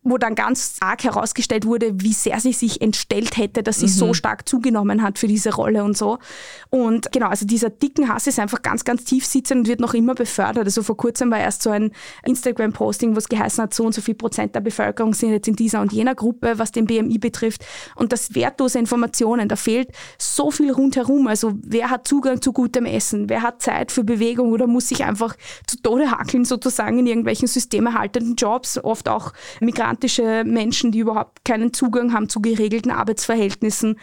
[0.09, 3.91] Wo dann ganz arg herausgestellt wurde, wie sehr sie sich entstellt hätte, dass sie mhm.
[3.91, 6.19] so stark zugenommen hat für diese Rolle und so.
[6.71, 9.95] Und genau, also dieser dicken Hass ist einfach ganz, ganz tief sitzend und wird noch
[9.95, 10.65] immer befördert.
[10.65, 11.91] Also vor kurzem war erst so ein
[12.25, 15.57] Instagram-Posting, wo es geheißen hat, so und so viel Prozent der Bevölkerung sind jetzt in
[15.57, 17.65] dieser und jener Gruppe, was den BMI betrifft.
[17.97, 19.89] Und das wertlose Informationen, da fehlt
[20.19, 21.27] so viel rundherum.
[21.27, 23.29] Also wer hat Zugang zu gutem Essen?
[23.29, 27.49] Wer hat Zeit für Bewegung oder muss sich einfach zu Tode hakeln sozusagen in irgendwelchen
[27.49, 33.99] systemerhaltenden Jobs, oft auch Migranten migrantische Menschen, die überhaupt keinen Zugang haben zu geregelten Arbeitsverhältnissen.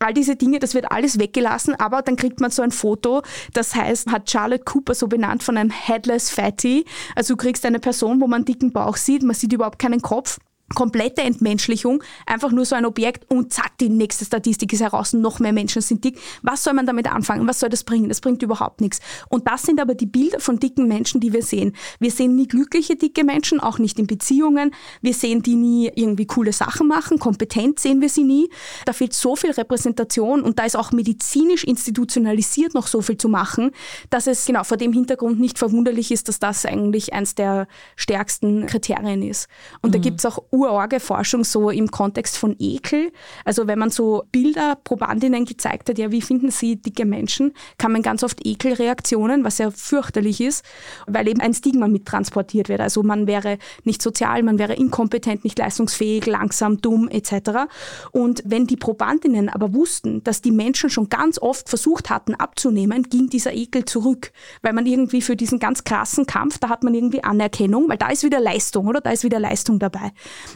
[0.00, 3.74] All diese Dinge, das wird alles weggelassen, aber dann kriegt man so ein Foto, das
[3.74, 6.84] heißt, hat Charlotte Cooper so benannt von einem Headless Fatty.
[7.16, 10.38] Also du kriegst eine Person, wo man dicken Bauch sieht, man sieht überhaupt keinen Kopf
[10.74, 15.38] komplette Entmenschlichung, einfach nur so ein Objekt und zack, die nächste Statistik ist heraus, noch
[15.40, 16.18] mehr Menschen sind dick.
[16.42, 17.46] Was soll man damit anfangen?
[17.48, 18.08] Was soll das bringen?
[18.08, 19.00] Das bringt überhaupt nichts.
[19.28, 21.74] Und das sind aber die Bilder von dicken Menschen, die wir sehen.
[21.98, 24.72] Wir sehen nie glückliche dicke Menschen, auch nicht in Beziehungen.
[25.00, 28.50] Wir sehen die nie irgendwie coole Sachen machen, kompetent sehen wir sie nie.
[28.84, 33.28] Da fehlt so viel Repräsentation und da ist auch medizinisch institutionalisiert noch so viel zu
[33.28, 33.70] machen,
[34.10, 38.66] dass es genau vor dem Hintergrund nicht verwunderlich ist, dass das eigentlich eins der stärksten
[38.66, 39.48] Kriterien ist.
[39.80, 39.92] Und mhm.
[39.92, 43.12] da gibt es auch urorge Forschung so im Kontext von Ekel.
[43.44, 47.92] Also wenn man so Bilder Probandinnen gezeigt hat, ja, wie finden sie dicke Menschen, kann
[47.92, 50.64] man ganz oft Ekelreaktionen, was ja fürchterlich ist,
[51.06, 52.80] weil eben ein Stigma mittransportiert wird.
[52.80, 57.68] Also man wäre nicht sozial, man wäre inkompetent, nicht leistungsfähig, langsam, dumm etc.
[58.12, 63.04] Und wenn die Probandinnen aber wussten, dass die Menschen schon ganz oft versucht hatten abzunehmen,
[63.04, 66.94] ging dieser Ekel zurück, weil man irgendwie für diesen ganz krassen Kampf, da hat man
[66.94, 69.00] irgendwie Anerkennung, weil da ist wieder Leistung, oder?
[69.00, 70.12] Da ist wieder Leistung dabei.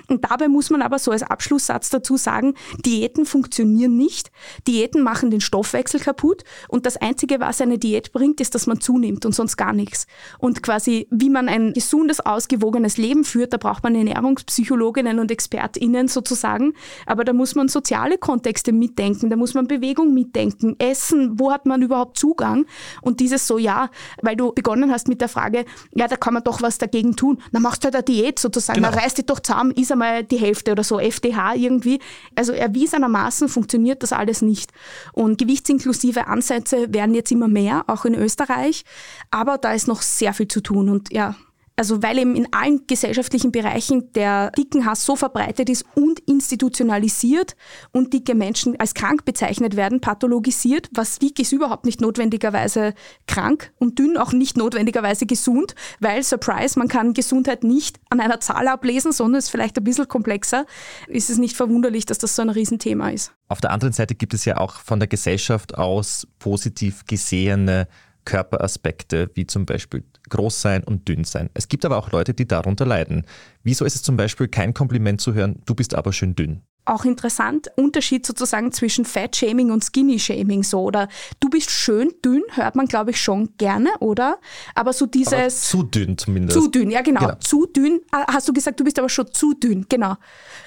[0.08, 4.30] Und dabei muss man aber so als Abschlusssatz dazu sagen, Diäten funktionieren nicht.
[4.66, 8.80] Diäten machen den Stoffwechsel kaputt und das Einzige, was eine Diät bringt, ist, dass man
[8.80, 10.06] zunimmt und sonst gar nichts.
[10.38, 16.08] Und quasi, wie man ein gesundes, ausgewogenes Leben führt, da braucht man Ernährungspsychologinnen und ExpertInnen
[16.08, 16.74] sozusagen.
[17.06, 21.66] Aber da muss man soziale Kontexte mitdenken, da muss man Bewegung mitdenken, Essen, wo hat
[21.66, 22.66] man überhaupt Zugang?
[23.00, 23.90] Und dieses so, ja,
[24.22, 27.38] weil du begonnen hast mit der Frage, ja, da kann man doch was dagegen tun.
[27.52, 28.90] Dann machst du halt eine Diät sozusagen, genau.
[28.90, 32.00] dann reißt dich doch zusammen, ist einmal die Hälfte oder so, FDH irgendwie.
[32.34, 34.72] Also erwiesenermaßen funktioniert das alles nicht.
[35.12, 38.84] Und gewichtsinklusive Ansätze werden jetzt immer mehr, auch in Österreich.
[39.30, 41.36] Aber da ist noch sehr viel zu tun und ja,
[41.76, 47.56] also weil eben in allen gesellschaftlichen Bereichen der Dickenhass so verbreitet ist und institutionalisiert
[47.92, 52.94] und dicke Menschen als krank bezeichnet werden, pathologisiert, was dick ist überhaupt nicht notwendigerweise
[53.26, 58.40] krank und dünn auch nicht notwendigerweise gesund, weil, Surprise, man kann Gesundheit nicht an einer
[58.40, 60.66] Zahl ablesen, sondern es ist vielleicht ein bisschen komplexer,
[61.08, 63.32] ist es nicht verwunderlich, dass das so ein Riesenthema ist.
[63.48, 67.86] Auf der anderen Seite gibt es ja auch von der Gesellschaft aus positiv gesehene
[68.24, 71.50] Körperaspekte, wie zum Beispiel groß sein und dünn sein.
[71.54, 73.26] Es gibt aber auch Leute, die darunter leiden.
[73.62, 76.62] Wieso ist es zum Beispiel kein Kompliment zu hören, du bist aber schön dünn?
[76.84, 80.80] Auch interessant, Unterschied sozusagen zwischen Fat-Shaming und Skinny-Shaming so.
[80.80, 81.08] Oder
[81.40, 84.38] du bist schön dünn, hört man glaube ich schon gerne, oder?
[84.74, 85.32] Aber so dieses...
[85.32, 86.58] Aber zu dünn zumindest.
[86.58, 87.20] Zu dünn, ja genau.
[87.20, 87.34] genau.
[87.36, 88.00] Zu dünn.
[88.10, 90.16] Ah, hast du gesagt, du bist aber schon zu dünn, genau.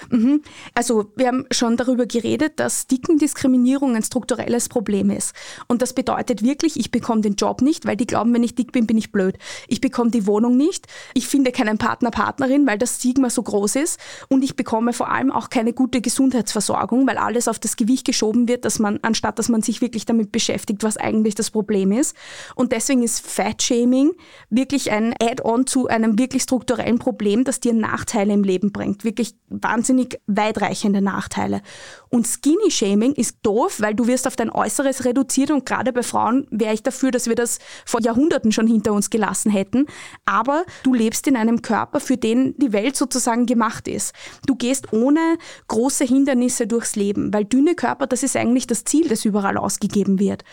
[0.09, 0.41] Mhm.
[0.73, 5.33] Also wir haben schon darüber geredet, dass Dickendiskriminierung ein strukturelles Problem ist.
[5.67, 8.71] Und das bedeutet wirklich, ich bekomme den Job nicht, weil die glauben, wenn ich dick
[8.71, 9.37] bin, bin ich blöd.
[9.67, 10.87] Ich bekomme die Wohnung nicht.
[11.13, 13.99] Ich finde keinen Partner, Partnerin, weil das Stigma so groß ist.
[14.29, 18.47] Und ich bekomme vor allem auch keine gute Gesundheitsversorgung, weil alles auf das Gewicht geschoben
[18.47, 22.15] wird, dass man, anstatt dass man sich wirklich damit beschäftigt, was eigentlich das Problem ist.
[22.53, 24.11] Und deswegen ist Fat-Shaming
[24.51, 29.03] wirklich ein Add-on zu einem wirklich strukturellen Problem, das dir Nachteile im Leben bringt.
[29.03, 31.61] Wirklich wahnsinnig weitreichende Nachteile.
[32.09, 36.45] Und Skinny-Shaming ist doof, weil du wirst auf dein Äußeres reduziert und gerade bei Frauen
[36.51, 39.87] wäre ich dafür, dass wir das vor Jahrhunderten schon hinter uns gelassen hätten.
[40.25, 44.13] Aber du lebst in einem Körper, für den die Welt sozusagen gemacht ist.
[44.45, 45.37] Du gehst ohne
[45.67, 50.19] große Hindernisse durchs Leben, weil dünne Körper, das ist eigentlich das Ziel, das überall ausgegeben
[50.19, 50.43] wird.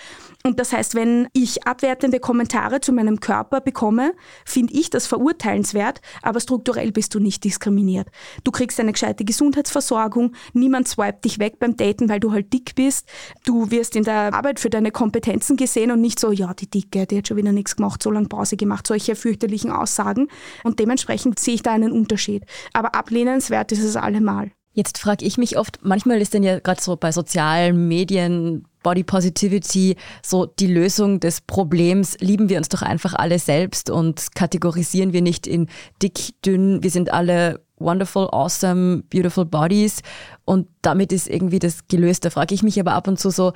[0.44, 4.12] Und das heißt, wenn ich abwertende Kommentare zu meinem Körper bekomme,
[4.44, 8.08] finde ich das verurteilenswert, aber strukturell bist du nicht diskriminiert.
[8.42, 12.74] Du kriegst eine gescheite Gesundheitsversorgung, niemand swipet dich weg beim Daten, weil du halt dick
[12.74, 13.08] bist.
[13.44, 17.06] Du wirst in der Arbeit für deine Kompetenzen gesehen und nicht so, ja, die Dicke,
[17.06, 20.28] die hat schon wieder nichts gemacht, so lange Pause gemacht, solche fürchterlichen Aussagen.
[20.64, 22.44] Und dementsprechend sehe ich da einen Unterschied.
[22.72, 24.50] Aber ablehnenswert ist es allemal.
[24.74, 29.04] Jetzt frage ich mich oft, manchmal ist denn ja gerade so bei sozialen Medien, Body
[29.04, 35.12] Positivity so die Lösung des Problems, lieben wir uns doch einfach alle selbst und kategorisieren
[35.12, 35.68] wir nicht in
[36.02, 40.02] dick, dünn, wir sind alle wonderful, awesome, beautiful bodies
[40.44, 42.24] und damit ist irgendwie das gelöst.
[42.24, 43.52] Da frage ich mich aber ab und zu so,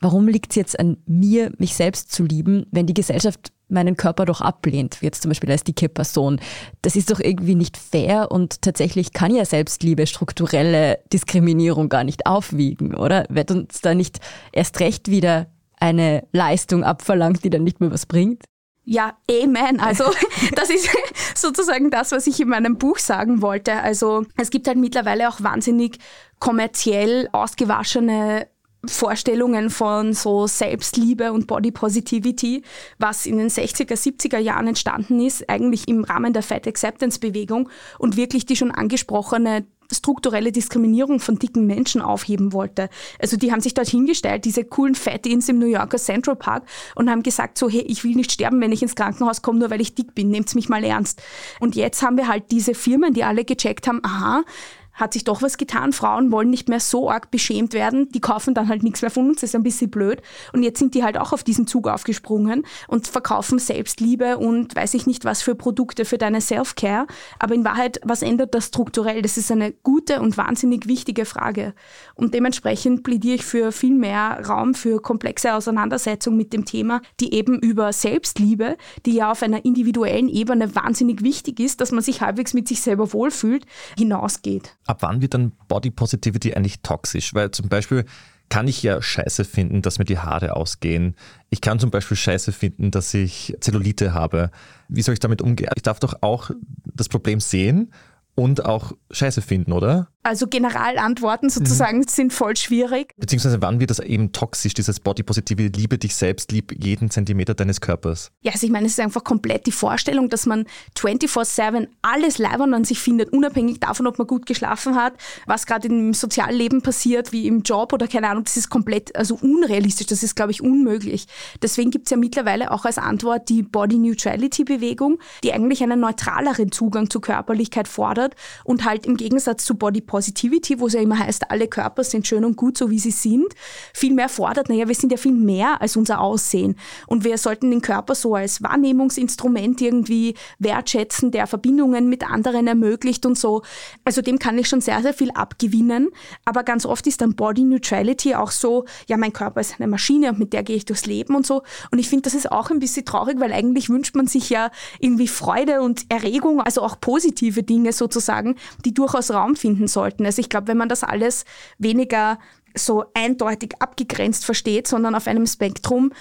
[0.00, 4.24] warum liegt es jetzt an mir, mich selbst zu lieben, wenn die Gesellschaft meinen Körper
[4.24, 6.40] doch ablehnt, wie jetzt zum Beispiel als dicke Person.
[6.82, 12.26] Das ist doch irgendwie nicht fair und tatsächlich kann ja Selbstliebe strukturelle Diskriminierung gar nicht
[12.26, 13.26] aufwiegen, oder?
[13.28, 14.20] Wird uns da nicht
[14.52, 15.46] erst recht wieder
[15.80, 18.44] eine Leistung abverlangt, die dann nicht mehr was bringt?
[18.84, 19.80] Ja, Amen.
[19.80, 20.04] Also
[20.54, 20.88] das ist
[21.34, 23.74] sozusagen das, was ich in meinem Buch sagen wollte.
[23.74, 25.98] Also es gibt halt mittlerweile auch wahnsinnig
[26.38, 28.48] kommerziell ausgewaschene
[28.84, 32.62] Vorstellungen von so Selbstliebe und Body Positivity,
[32.98, 37.68] was in den 60er, 70er Jahren entstanden ist, eigentlich im Rahmen der Fat Acceptance Bewegung
[37.98, 39.64] und wirklich die schon angesprochene
[39.94, 42.88] strukturelle Diskriminierung von dicken Menschen aufheben wollte.
[43.18, 46.64] Also die haben sich dort hingestellt, diese coolen Fat-Ins im New Yorker Central Park
[46.94, 49.70] und haben gesagt so, hey, ich will nicht sterben, wenn ich ins Krankenhaus komme, nur
[49.70, 51.22] weil ich dick bin, nehmt's mich mal ernst.
[51.60, 54.44] Und jetzt haben wir halt diese Firmen, die alle gecheckt haben, aha,
[54.92, 55.92] hat sich doch was getan.
[55.92, 58.10] Frauen wollen nicht mehr so arg beschämt werden.
[58.12, 59.40] Die kaufen dann halt nichts mehr von uns.
[59.40, 60.22] Das ist ein bisschen blöd.
[60.52, 64.94] Und jetzt sind die halt auch auf diesen Zug aufgesprungen und verkaufen Selbstliebe und weiß
[64.94, 67.06] ich nicht was für Produkte für deine Self-Care.
[67.38, 69.22] Aber in Wahrheit, was ändert das strukturell?
[69.22, 71.74] Das ist eine gute und wahnsinnig wichtige Frage.
[72.14, 77.34] Und dementsprechend plädiere ich für viel mehr Raum für komplexe Auseinandersetzung mit dem Thema, die
[77.34, 78.76] eben über Selbstliebe,
[79.06, 82.80] die ja auf einer individuellen Ebene wahnsinnig wichtig ist, dass man sich halbwegs mit sich
[82.80, 83.64] selber wohlfühlt,
[83.96, 87.34] hinausgeht ab wann wird dann Body Positivity eigentlich toxisch?
[87.34, 88.04] Weil zum Beispiel
[88.48, 91.16] kann ich ja scheiße finden, dass mir die Haare ausgehen.
[91.48, 94.50] Ich kann zum Beispiel scheiße finden, dass ich Zellulite habe.
[94.88, 95.70] Wie soll ich damit umgehen?
[95.74, 96.50] Ich darf doch auch
[96.84, 97.92] das Problem sehen
[98.34, 100.08] und auch scheiße finden, oder?
[100.24, 102.08] Also Generalantworten sozusagen mhm.
[102.08, 103.12] sind voll schwierig.
[103.16, 107.80] Beziehungsweise wann wird das eben toxisch, dieses Body-Positive, liebe dich selbst, lieb jeden Zentimeter deines
[107.80, 108.30] Körpers?
[108.42, 112.72] Ja, also ich meine, es ist einfach komplett die Vorstellung, dass man 24-7 alles leibern
[112.72, 115.14] an sich findet, unabhängig davon, ob man gut geschlafen hat,
[115.46, 119.36] was gerade im Sozialleben passiert, wie im Job oder keine Ahnung, das ist komplett, also
[119.40, 121.26] unrealistisch, das ist, glaube ich, unmöglich.
[121.62, 126.70] Deswegen gibt es ja mittlerweile auch als Antwort die Body Neutrality-Bewegung, die eigentlich einen neutraleren
[126.70, 131.18] Zugang zur Körperlichkeit fordert und halt im Gegensatz zu Body Positivity, wo es ja immer
[131.18, 133.54] heißt, alle Körper sind schön und gut, so wie sie sind,
[133.94, 136.76] viel mehr fordert, naja, wir sind ja viel mehr als unser Aussehen.
[137.06, 143.24] Und wir sollten den Körper so als Wahrnehmungsinstrument irgendwie wertschätzen, der Verbindungen mit anderen ermöglicht
[143.24, 143.62] und so.
[144.04, 146.10] Also dem kann ich schon sehr, sehr viel abgewinnen.
[146.44, 150.28] Aber ganz oft ist dann Body Neutrality auch so, ja, mein Körper ist eine Maschine
[150.28, 151.62] und mit der gehe ich durchs Leben und so.
[151.90, 154.70] Und ich finde, das ist auch ein bisschen traurig, weil eigentlich wünscht man sich ja
[155.00, 160.26] irgendwie Freude und Erregung, also auch positive Dinge sozusagen, die durchaus Raum finden sollen sollten.
[160.26, 161.44] Also ich glaube, wenn man das alles
[161.78, 162.38] weniger
[162.74, 166.12] so eindeutig abgegrenzt versteht, sondern auf einem Spektrum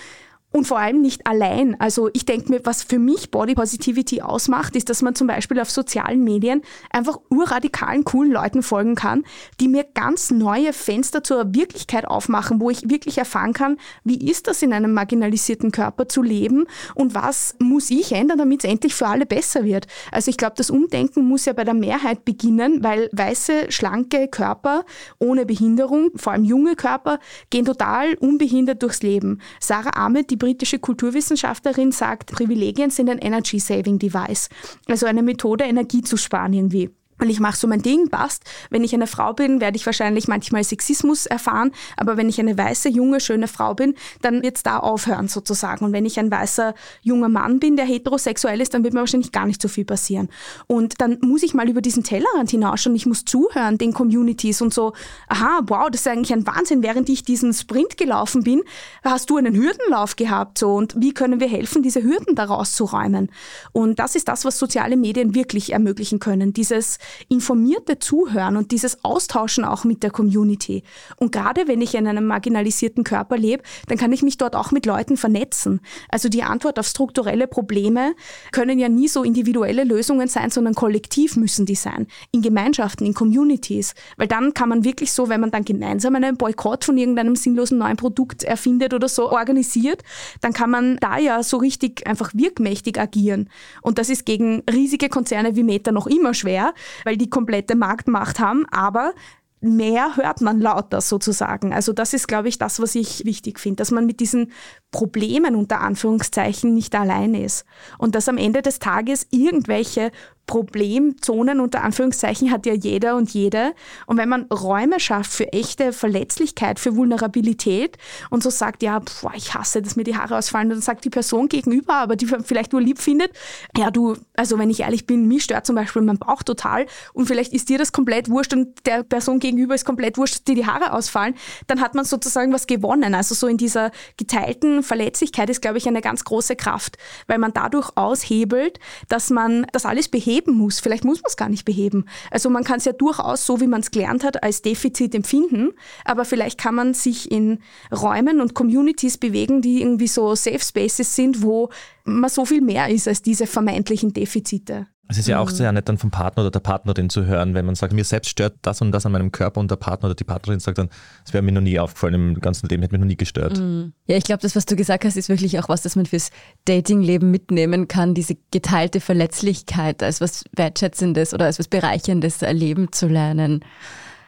[0.52, 1.80] und vor allem nicht allein.
[1.80, 5.60] Also ich denke mir, was für mich Body Positivity ausmacht, ist, dass man zum Beispiel
[5.60, 6.62] auf sozialen Medien
[6.92, 9.24] einfach urradikalen, coolen Leuten folgen kann,
[9.60, 14.48] die mir ganz neue Fenster zur Wirklichkeit aufmachen, wo ich wirklich erfahren kann, wie ist
[14.48, 18.94] das in einem marginalisierten Körper zu leben und was muss ich ändern, damit es endlich
[18.94, 19.88] für alle besser wird.
[20.12, 24.84] Also ich glaube, das Umdenken muss ja bei der Mehrheit beginnen, weil weiße, schlanke Körper
[25.20, 29.40] ohne Behinderung, vor allem junge Körper, gehen total unbehindert durchs Leben.
[29.60, 34.50] Sarah Ahmed, die britische Kulturwissenschaftlerin sagt, Privilegien sind ein Energy Saving Device,
[34.88, 36.90] also eine Methode, Energie zu sparen irgendwie
[37.22, 38.44] weil ich mache so mein Ding, passt.
[38.72, 42.58] Wenn ich eine Frau bin, werde ich wahrscheinlich manchmal Sexismus erfahren, aber wenn ich eine
[42.58, 45.86] weiße, junge, schöne Frau bin, dann wird es da aufhören sozusagen.
[45.86, 49.32] Und wenn ich ein weißer, junger Mann bin, der heterosexuell ist, dann wird mir wahrscheinlich
[49.32, 50.30] gar nicht so viel passieren.
[50.66, 54.74] Und dann muss ich mal über diesen Tellerrand hinausschauen, ich muss zuhören den Communities und
[54.74, 54.94] so,
[55.28, 56.82] aha, wow, das ist eigentlich ein Wahnsinn.
[56.82, 58.64] Während ich diesen Sprint gelaufen bin,
[59.04, 62.86] hast du einen Hürdenlauf gehabt so und wie können wir helfen, diese Hürden daraus zu
[62.86, 63.30] räumen?
[63.74, 66.52] Und das ist das, was soziale Medien wirklich ermöglichen können.
[66.52, 66.98] Dieses
[67.30, 70.84] informierte Zuhören und dieses Austauschen auch mit der Community.
[71.18, 74.72] Und gerade wenn ich in einem marginalisierten Körper lebe, dann kann ich mich dort auch
[74.72, 75.82] mit Leuten vernetzen.
[76.10, 78.14] Also die Antwort auf strukturelle Probleme
[78.52, 82.08] können ja nie so individuelle Lösungen sein, sondern kollektiv müssen die sein.
[82.32, 83.94] In Gemeinschaften, in Communities.
[84.18, 87.78] Weil dann kann man wirklich so, wenn man dann gemeinsam einen Boykott von irgendeinem sinnlosen
[87.78, 90.04] neuen Produkt erfindet oder so organisiert,
[90.42, 93.50] dann kann man da ja so richtig einfach wirkmächtig agieren.
[93.82, 98.40] Und das ist gegen riesige Konzerne wie Meta noch immer schwer, weil die komplette Marktmacht
[98.40, 99.14] haben, aber
[99.62, 101.72] mehr hört man lauter sozusagen.
[101.72, 104.52] Also das ist, glaube ich, das, was ich wichtig finde, dass man mit diesen
[104.90, 107.66] Problemen unter Anführungszeichen nicht allein ist
[108.00, 110.12] und dass am Ende des Tages irgendwelche
[110.52, 113.74] Problemzonen unter Anführungszeichen hat ja jeder und jede.
[114.06, 117.98] Und wenn man Räume schafft für echte Verletzlichkeit, für Vulnerabilität
[118.30, 121.10] und so sagt, ja, boah, ich hasse, dass mir die Haare ausfallen, dann sagt die
[121.10, 123.32] Person gegenüber, aber die vielleicht nur lieb findet,
[123.78, 127.28] ja, du, also wenn ich ehrlich bin, mich stört zum Beispiel mein Bauch total und
[127.28, 130.56] vielleicht ist dir das komplett wurscht und der Person gegenüber ist komplett wurscht, dass dir
[130.56, 131.34] die Haare ausfallen,
[131.68, 133.16] dann hat man sozusagen was gewonnen.
[133.16, 136.98] Also so in dieser geteilten Verletzlichkeit ist, glaube ich, eine ganz große Kraft,
[137.28, 140.80] weil man dadurch aushebelt, dass man das alles behebt beheben muss.
[140.80, 142.06] Vielleicht muss man es gar nicht beheben.
[142.30, 145.70] Also man kann es ja durchaus so, wie man es gelernt hat, als Defizit empfinden,
[146.06, 147.60] aber vielleicht kann man sich in
[147.92, 151.70] Räumen und Communities bewegen, die irgendwie so Safe Spaces sind, wo
[152.04, 154.88] man so viel mehr ist als diese vermeintlichen Defizite.
[155.12, 155.56] Es ist ja auch mhm.
[155.56, 158.30] sehr nett, dann vom Partner oder der Partnerin zu hören, wenn man sagt, mir selbst
[158.30, 160.90] stört das und das an meinem Körper und der Partner oder die Partnerin sagt dann,
[161.26, 163.60] es wäre mir noch nie aufgefallen im ganzen Leben, hätte mich noch nie gestört.
[163.60, 163.92] Mhm.
[164.08, 166.30] Ja, ich glaube, das, was du gesagt hast, ist wirklich auch was, das man fürs
[166.64, 173.08] Datingleben mitnehmen kann, diese geteilte Verletzlichkeit als was Wertschätzendes oder als was Bereicherndes erleben zu
[173.08, 173.66] lernen.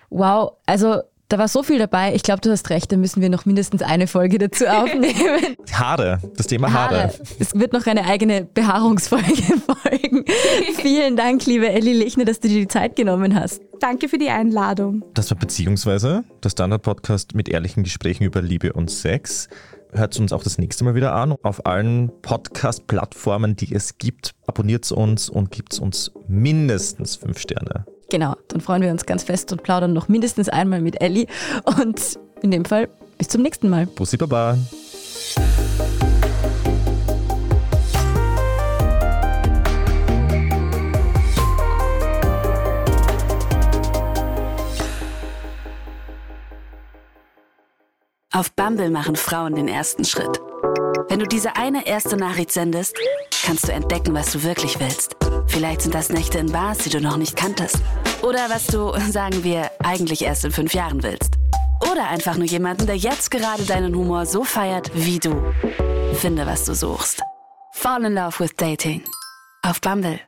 [0.09, 1.01] Wow, also
[1.33, 2.13] da war so viel dabei.
[2.13, 5.55] Ich glaube, du hast recht, da müssen wir noch mindestens eine Folge dazu aufnehmen.
[5.73, 7.05] Haare, das Thema Haare.
[7.05, 7.13] Haare.
[7.39, 9.33] Es wird noch eine eigene Behaarungsfolge
[9.65, 10.25] folgen.
[10.75, 13.63] Vielen Dank, liebe Elli Lechner, dass du dir die Zeit genommen hast.
[13.79, 15.03] Danke für die Einladung.
[15.15, 19.49] Das war beziehungsweise der Standard-Podcast mit ehrlichen Gesprächen über Liebe und Sex.
[19.91, 21.33] Hört uns auch das nächste Mal wieder an.
[21.41, 27.85] Auf allen Podcast-Plattformen, die es gibt, abonniert uns und gibt uns mindestens fünf Sterne.
[28.13, 31.25] Genau, dann freuen wir uns ganz fest und plaudern noch mindestens einmal mit Ellie.
[31.65, 32.87] Und in dem Fall
[33.17, 33.87] bis zum nächsten Mal.
[33.87, 34.55] Bussi Baba.
[48.31, 50.39] Auf Bumble machen Frauen den ersten Schritt.
[51.09, 52.95] Wenn du diese eine erste Nachricht sendest,
[53.45, 55.15] kannst du entdecken, was du wirklich willst.
[55.47, 57.77] Vielleicht sind das Nächte in Bars, die du noch nicht kanntest.
[58.21, 61.35] Oder was du, sagen wir, eigentlich erst in fünf Jahren willst.
[61.91, 65.53] Oder einfach nur jemanden, der jetzt gerade deinen Humor so feiert wie du.
[66.13, 67.21] Finde, was du suchst.
[67.73, 69.03] Fall in Love with Dating.
[69.63, 70.19] Auf Bumble.